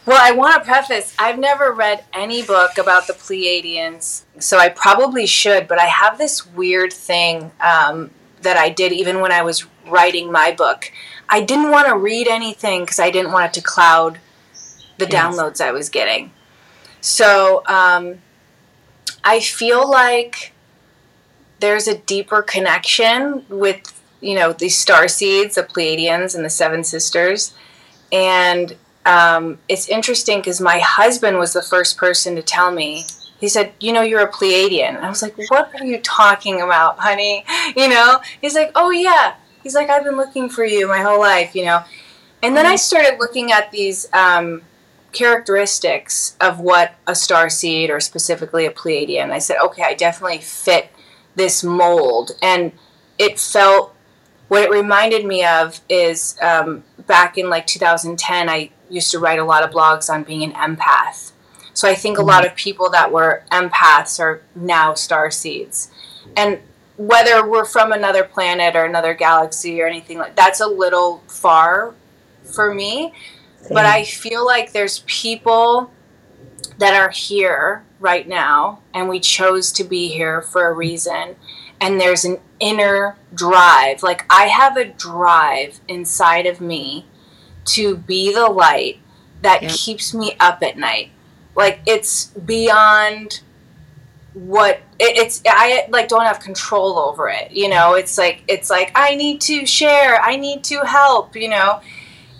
[0.05, 4.67] Well, I want to preface I've never read any book about the Pleiadians, so I
[4.69, 9.43] probably should, but I have this weird thing um, that I did even when I
[9.43, 10.91] was writing my book.
[11.29, 14.19] I didn't want to read anything because I didn't want it to cloud
[14.97, 15.13] the yes.
[15.13, 16.31] downloads I was getting.
[16.99, 18.21] So um,
[19.23, 20.53] I feel like
[21.59, 26.83] there's a deeper connection with, you know, these star seeds, the Pleiadians and the Seven
[26.83, 27.53] Sisters.
[28.11, 28.75] And
[29.05, 33.05] um, it's interesting because my husband was the first person to tell me.
[33.39, 36.99] He said, "You know, you're a Pleiadian." I was like, "What are you talking about,
[36.99, 37.45] honey?"
[37.75, 38.21] You know.
[38.41, 41.65] He's like, "Oh yeah." He's like, "I've been looking for you my whole life," you
[41.65, 41.83] know.
[42.41, 44.63] And then I started looking at these um,
[45.11, 49.31] characteristics of what a star seed or specifically a Pleiadian.
[49.31, 50.89] I said, "Okay, I definitely fit
[51.35, 52.71] this mold," and
[53.17, 53.93] it felt
[54.47, 59.39] what it reminded me of is um, back in like 2010 i used to write
[59.39, 61.31] a lot of blogs on being an empath.
[61.73, 62.51] So I think a lot mm-hmm.
[62.51, 65.91] of people that were empaths are now star seeds.
[66.37, 66.59] And
[66.97, 71.95] whether we're from another planet or another galaxy or anything like that's a little far
[72.43, 73.13] for me.
[73.61, 73.73] Same.
[73.73, 75.91] But I feel like there's people
[76.77, 81.35] that are here right now and we chose to be here for a reason
[81.79, 87.05] and there's an inner drive like i have a drive inside of me
[87.65, 88.99] to be the light
[89.41, 89.71] that yep.
[89.71, 91.11] keeps me up at night.
[91.55, 93.41] Like it's beyond
[94.33, 97.51] what it, it's I like don't have control over it.
[97.51, 101.49] You know, it's like it's like I need to share, I need to help, you
[101.49, 101.81] know.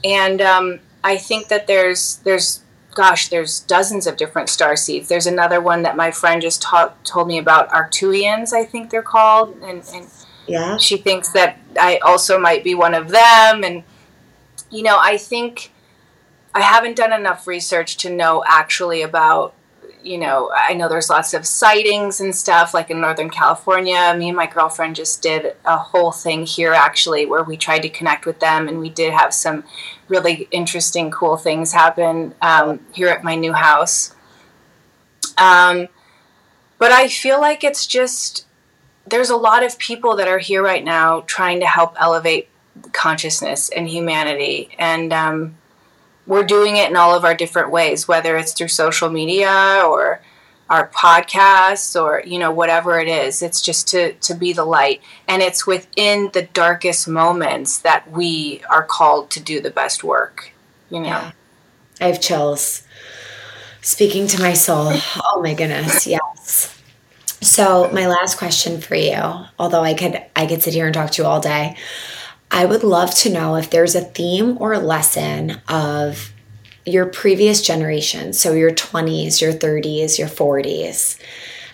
[0.04, 2.64] And um, I think that there's there's
[2.94, 5.10] gosh, there's dozens of different star seeds.
[5.10, 9.02] There's another one that my friend just taught, told me about Arcturians, I think they're
[9.02, 10.08] called, and, and
[10.48, 13.84] yeah, she thinks that I also might be one of them, and
[14.74, 15.72] you know, I think
[16.56, 19.54] I haven't done enough research to know actually about,
[20.04, 24.16] you know, I know there's lots of sightings and stuff like in Northern California.
[24.18, 27.90] Me and my girlfriend just did a whole thing here actually where we tried to
[27.90, 29.64] connect with them and we did have some
[30.08, 34.16] really interesting, cool things happen um, here at my new house.
[35.38, 35.88] Um,
[36.80, 38.48] but I feel like it's just,
[39.06, 42.50] there's a lot of people that are here right now trying to help elevate
[42.94, 44.70] consciousness and humanity.
[44.80, 45.58] And um,
[46.26, 50.22] we're doing it in all of our different ways, whether it's through social media or
[50.70, 53.42] our podcasts or you know whatever it is.
[53.42, 55.02] It's just to to be the light.
[55.28, 60.54] And it's within the darkest moments that we are called to do the best work
[60.94, 61.08] you know?
[61.08, 61.32] Yeah.
[62.00, 62.84] i have chills
[63.82, 64.92] speaking to my soul
[65.24, 66.70] oh my goodness yes.
[67.42, 69.20] So my last question for you
[69.60, 71.76] although i could i could sit here and talk to you all day
[72.54, 76.32] I would love to know if there's a theme or a lesson of
[76.86, 81.20] your previous generation, so your 20s, your 30s, your 40s.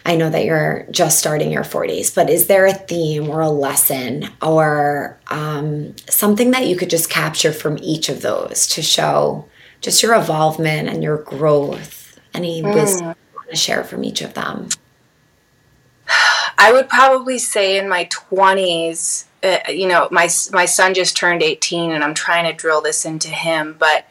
[0.05, 3.49] I know that you're just starting your 40s, but is there a theme or a
[3.49, 9.45] lesson or um, something that you could just capture from each of those to show
[9.81, 12.17] just your evolvement and your growth?
[12.33, 12.73] Any mm.
[12.73, 14.69] wisdom you want to share from each of them?
[16.57, 21.41] I would probably say in my 20s, uh, you know, my my son just turned
[21.41, 24.05] 18 and I'm trying to drill this into him, but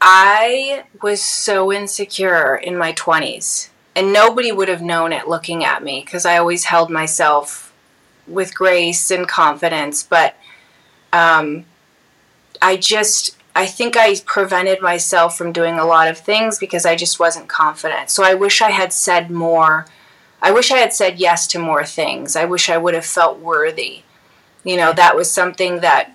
[0.00, 5.82] I was so insecure in my 20s and nobody would have known it looking at
[5.82, 7.72] me because I always held myself
[8.28, 10.36] with grace and confidence, but
[11.12, 11.64] um,
[12.60, 16.94] I just I think I prevented myself from doing a lot of things because I
[16.94, 18.08] just wasn't confident.
[18.08, 19.86] So I wish I had said more.
[20.40, 22.36] I wish I had said yes to more things.
[22.36, 24.02] I wish I would have felt worthy.
[24.64, 26.14] You know, that was something that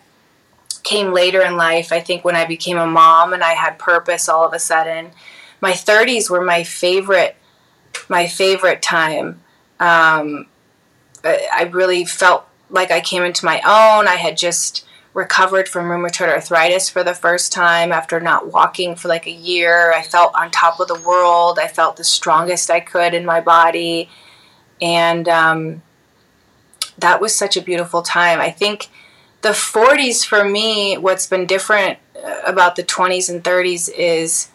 [0.84, 1.91] came later in life.
[1.91, 5.11] I think when I became a mom and I had purpose all of a sudden.
[5.61, 7.38] My 30s were my favorite
[8.09, 9.41] my favorite time.
[9.80, 10.47] Um,
[11.24, 14.07] I really felt like I came into my own.
[14.07, 19.07] I had just recovered from rheumatoid arthritis for the first time after not walking for
[19.07, 19.93] like a year.
[19.93, 21.59] I felt on top of the world.
[21.59, 24.09] I felt the strongest I could in my body.
[24.82, 25.82] And um,
[26.97, 28.39] that was such a beautiful time.
[28.39, 28.89] I think
[29.41, 31.99] the 40s for me, what's been different
[32.45, 34.49] about the 20s and 30s is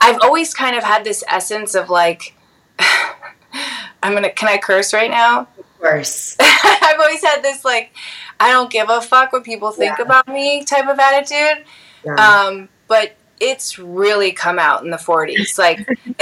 [0.00, 2.36] I've always kind of had this essence of like
[4.02, 5.48] I'm gonna can I curse right now?
[5.78, 6.36] Course.
[6.40, 7.94] I've always had this like
[8.40, 10.04] I don't give a fuck what people think Yeah.
[10.04, 11.64] about me type of attitude.
[12.04, 12.14] Yeah.
[12.14, 15.58] Um, but it's really come out in the 40s.
[15.58, 15.86] Like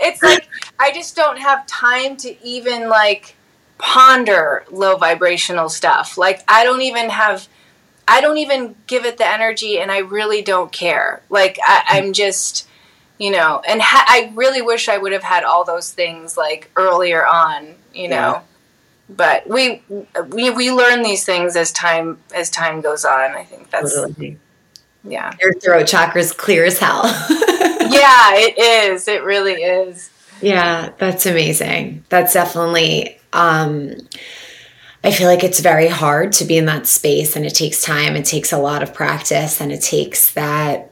[0.00, 3.36] it's like I just don't have time to even like
[3.78, 6.18] ponder low vibrational stuff.
[6.18, 7.48] Like I don't even have
[8.08, 11.22] I don't even give it the energy and I really don't care.
[11.30, 12.68] Like I, I'm just
[13.18, 16.70] you know, and ha- I really wish I would have had all those things like
[16.76, 18.14] earlier on, you know.
[18.16, 18.40] Yeah.
[19.08, 19.82] But we
[20.32, 23.30] we we learn these things as time as time goes on.
[23.32, 24.38] I think that's Totally.
[25.04, 25.32] yeah.
[25.40, 27.02] Your throat chakra's clear as hell.
[27.88, 29.06] Yeah, it is.
[29.06, 30.10] It really is.
[30.42, 32.04] Yeah, that's amazing.
[32.08, 33.94] That's definitely um
[35.04, 38.16] I feel like it's very hard to be in that space and it takes time,
[38.16, 40.90] it takes a lot of practice and it takes that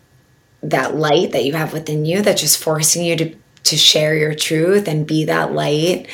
[0.71, 3.35] that light that you have within you that's just forcing you to
[3.65, 6.07] to share your truth and be that light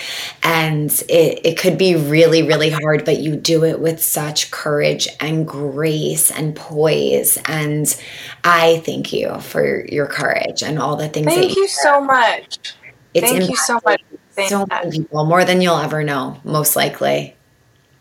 [0.44, 5.08] and it, it could be really really hard but you do it with such courage
[5.18, 8.00] and grace and poise and
[8.44, 12.74] i thank you for your courage and all the things Thank you so much.
[13.14, 14.00] it's Thank you so much.
[14.46, 17.34] so many people, more than you'll ever know, most likely.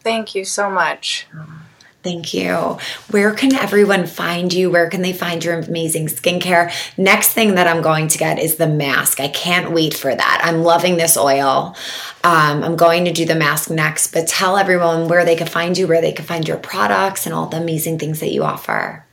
[0.02, 1.28] Thank you so much.
[1.34, 1.59] Um,
[2.02, 2.78] Thank you.
[3.12, 4.72] Where can everyone find you?
[4.72, 6.72] Where can they find your amazing skincare?
[6.98, 9.20] Next thing that I'm going to get is the mask.
[9.20, 10.42] I can't wait for that.
[10.42, 11.76] I'm loving this oil.
[12.24, 15.78] Um, I'm going to do the mask next, but tell everyone where they can find
[15.78, 19.06] you, where they can find your products, and all the amazing things that you offer.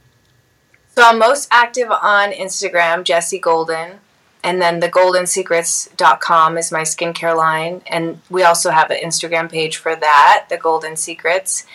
[0.94, 3.98] So I'm most active on Instagram, Jesse Golden.
[4.44, 7.82] And then the goldensecrets.com is my skincare line.
[7.88, 11.66] And we also have an Instagram page for that, the Golden Secrets.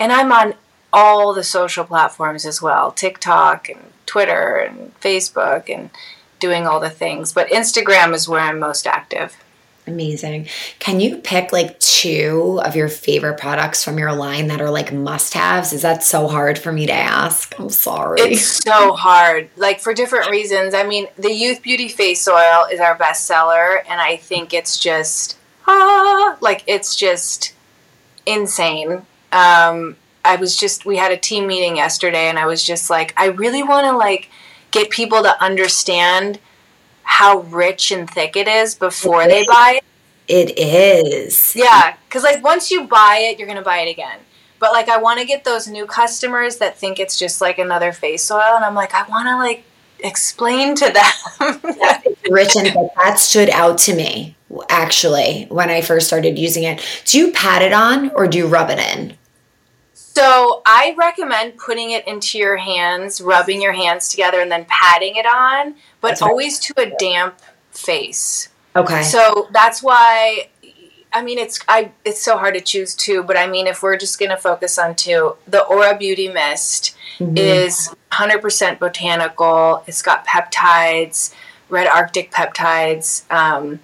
[0.00, 0.54] And I'm on
[0.92, 5.90] all the social platforms as well TikTok and Twitter and Facebook and
[6.40, 7.32] doing all the things.
[7.32, 9.36] But Instagram is where I'm most active.
[9.86, 10.46] Amazing.
[10.78, 14.92] Can you pick like two of your favorite products from your line that are like
[14.92, 15.72] must haves?
[15.72, 17.54] Is that so hard for me to ask?
[17.58, 18.20] I'm sorry.
[18.20, 20.74] It's so hard, like for different reasons.
[20.74, 24.78] I mean, the Youth Beauty Face Oil is our best seller, and I think it's
[24.78, 25.36] just
[25.66, 27.54] ah, like it's just
[28.26, 29.06] insane.
[29.32, 33.14] Um, I was just we had a team meeting yesterday, and I was just like,
[33.16, 34.28] I really want to like
[34.70, 36.38] get people to understand
[37.02, 39.80] how rich and thick it is before they buy
[40.28, 40.50] it.
[40.50, 41.54] it is.
[41.56, 44.18] Yeah, because like once you buy it, you're gonna buy it again.
[44.58, 47.92] But like I want to get those new customers that think it's just like another
[47.92, 49.64] face oil, and I'm like, I want to like
[50.00, 51.60] explain to them.
[52.30, 52.90] Rich and thick.
[52.96, 54.36] That stood out to me
[54.68, 56.84] actually when I first started using it.
[57.04, 59.16] Do you pat it on or do you rub it in?
[60.14, 65.16] So I recommend putting it into your hands, rubbing your hands together, and then patting
[65.16, 67.38] it on, but That's always to a damp
[67.70, 68.48] face.
[68.74, 69.02] Okay.
[69.02, 70.48] So that's why
[71.12, 73.96] I mean it's I it's so hard to choose two, but I mean if we're
[73.96, 77.36] just gonna focus on two, the Aura Beauty Mist Mhm.
[77.38, 79.82] is 100% botanical.
[79.86, 81.32] It's got peptides,
[81.68, 83.80] red Arctic peptides, um,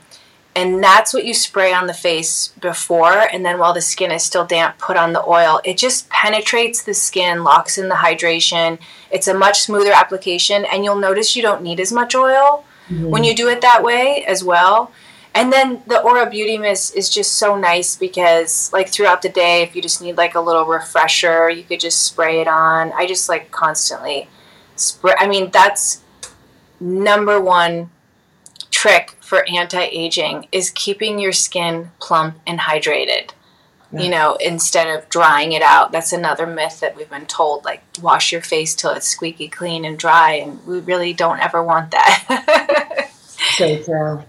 [0.56, 3.12] and that's what you spray on the face before.
[3.12, 5.60] And then while the skin is still damp, put on the oil.
[5.64, 8.78] It just penetrates the skin, locks in the hydration.
[9.10, 13.10] It's a much smoother application, and you'll notice you don't need as much oil mm-hmm.
[13.10, 14.90] when you do it that way as well.
[15.34, 19.60] And then the Aura Beauty Mist is just so nice because, like, throughout the day,
[19.60, 22.92] if you just need like a little refresher, you could just spray it on.
[22.94, 24.30] I just like constantly
[24.74, 25.12] spray.
[25.18, 26.00] I mean, that's
[26.80, 27.90] number one
[28.86, 33.30] trick for anti aging is keeping your skin plump and hydrated.
[33.92, 35.90] You know, instead of drying it out.
[35.90, 39.86] That's another myth that we've been told like, wash your face till it's squeaky clean
[39.86, 40.32] and dry.
[40.32, 43.10] And we really don't ever want that.
[43.56, 44.22] So true.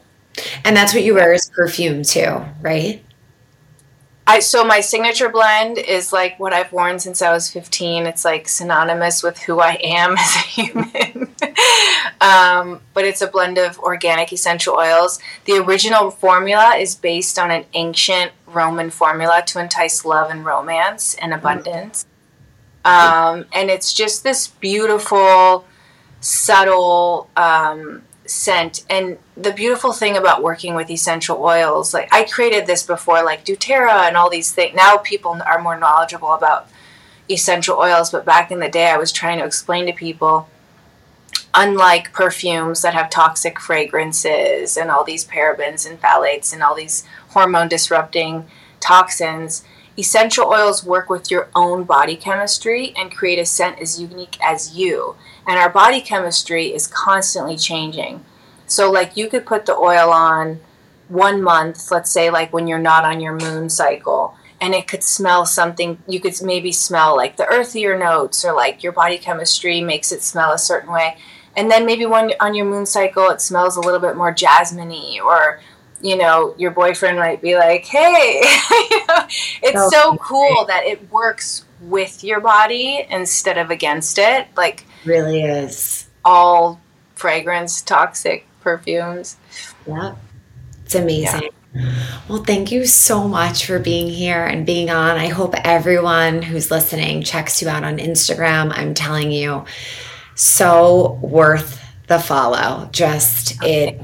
[0.64, 3.04] And that's what you wear as perfume too, right?
[4.30, 8.06] I so my signature blend is like what I've worn since I was 15.
[8.06, 11.36] It's like synonymous with who I am as a human.
[12.20, 15.20] um, but it's a blend of organic essential oils.
[15.46, 21.16] The original formula is based on an ancient Roman formula to entice love and romance
[21.16, 22.06] and abundance.
[22.84, 25.66] Um, and it's just this beautiful,
[26.20, 28.86] subtle um, scent.
[28.90, 33.46] And the beautiful thing about working with essential oils, like I created this before, like
[33.46, 34.76] doTERRA and all these things.
[34.76, 36.70] Now people are more knowledgeable about
[37.30, 40.50] essential oils, but back in the day, I was trying to explain to people.
[41.54, 47.04] Unlike perfumes that have toxic fragrances and all these parabens and phthalates and all these
[47.30, 48.46] hormone disrupting
[48.80, 49.64] toxins,
[49.98, 54.76] essential oils work with your own body chemistry and create a scent as unique as
[54.76, 55.16] you.
[55.48, 58.24] And our body chemistry is constantly changing.
[58.68, 60.60] So, like, you could put the oil on
[61.08, 65.04] one month, let's say, like when you're not on your moon cycle, and it could
[65.04, 66.00] smell something.
[66.08, 70.22] You could maybe smell like the earthier notes, or like your body chemistry makes it
[70.22, 71.18] smell a certain way.
[71.56, 74.92] And then maybe when on your moon cycle, it smells a little bit more jasmine
[75.24, 75.62] or
[76.02, 78.42] you know, your boyfriend might be like, "Hey,
[79.64, 84.86] it's oh, so cool that it works with your body instead of against it." Like,
[85.08, 86.80] really is all
[87.16, 89.38] fragrance toxic perfumes.
[89.88, 90.16] Yeah,
[90.84, 91.42] it's amazing.
[91.42, 91.94] Yeah.
[92.28, 95.18] Well, thank you so much for being here and being on.
[95.18, 98.72] I hope everyone who's listening checks you out on Instagram.
[98.76, 99.66] I'm telling you,
[100.36, 102.90] so worth the follow.
[102.92, 104.02] Just oh, it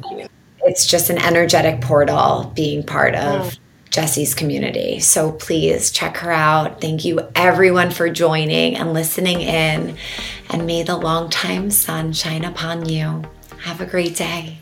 [0.65, 3.62] it's just an energetic portal being part of oh.
[3.93, 4.99] Jesse's community.
[4.99, 6.81] So please check her out.
[6.81, 9.95] Thank you everyone for joining and listening in.
[10.49, 13.21] And may the long time sun shine upon you.
[13.59, 14.57] Have a great day.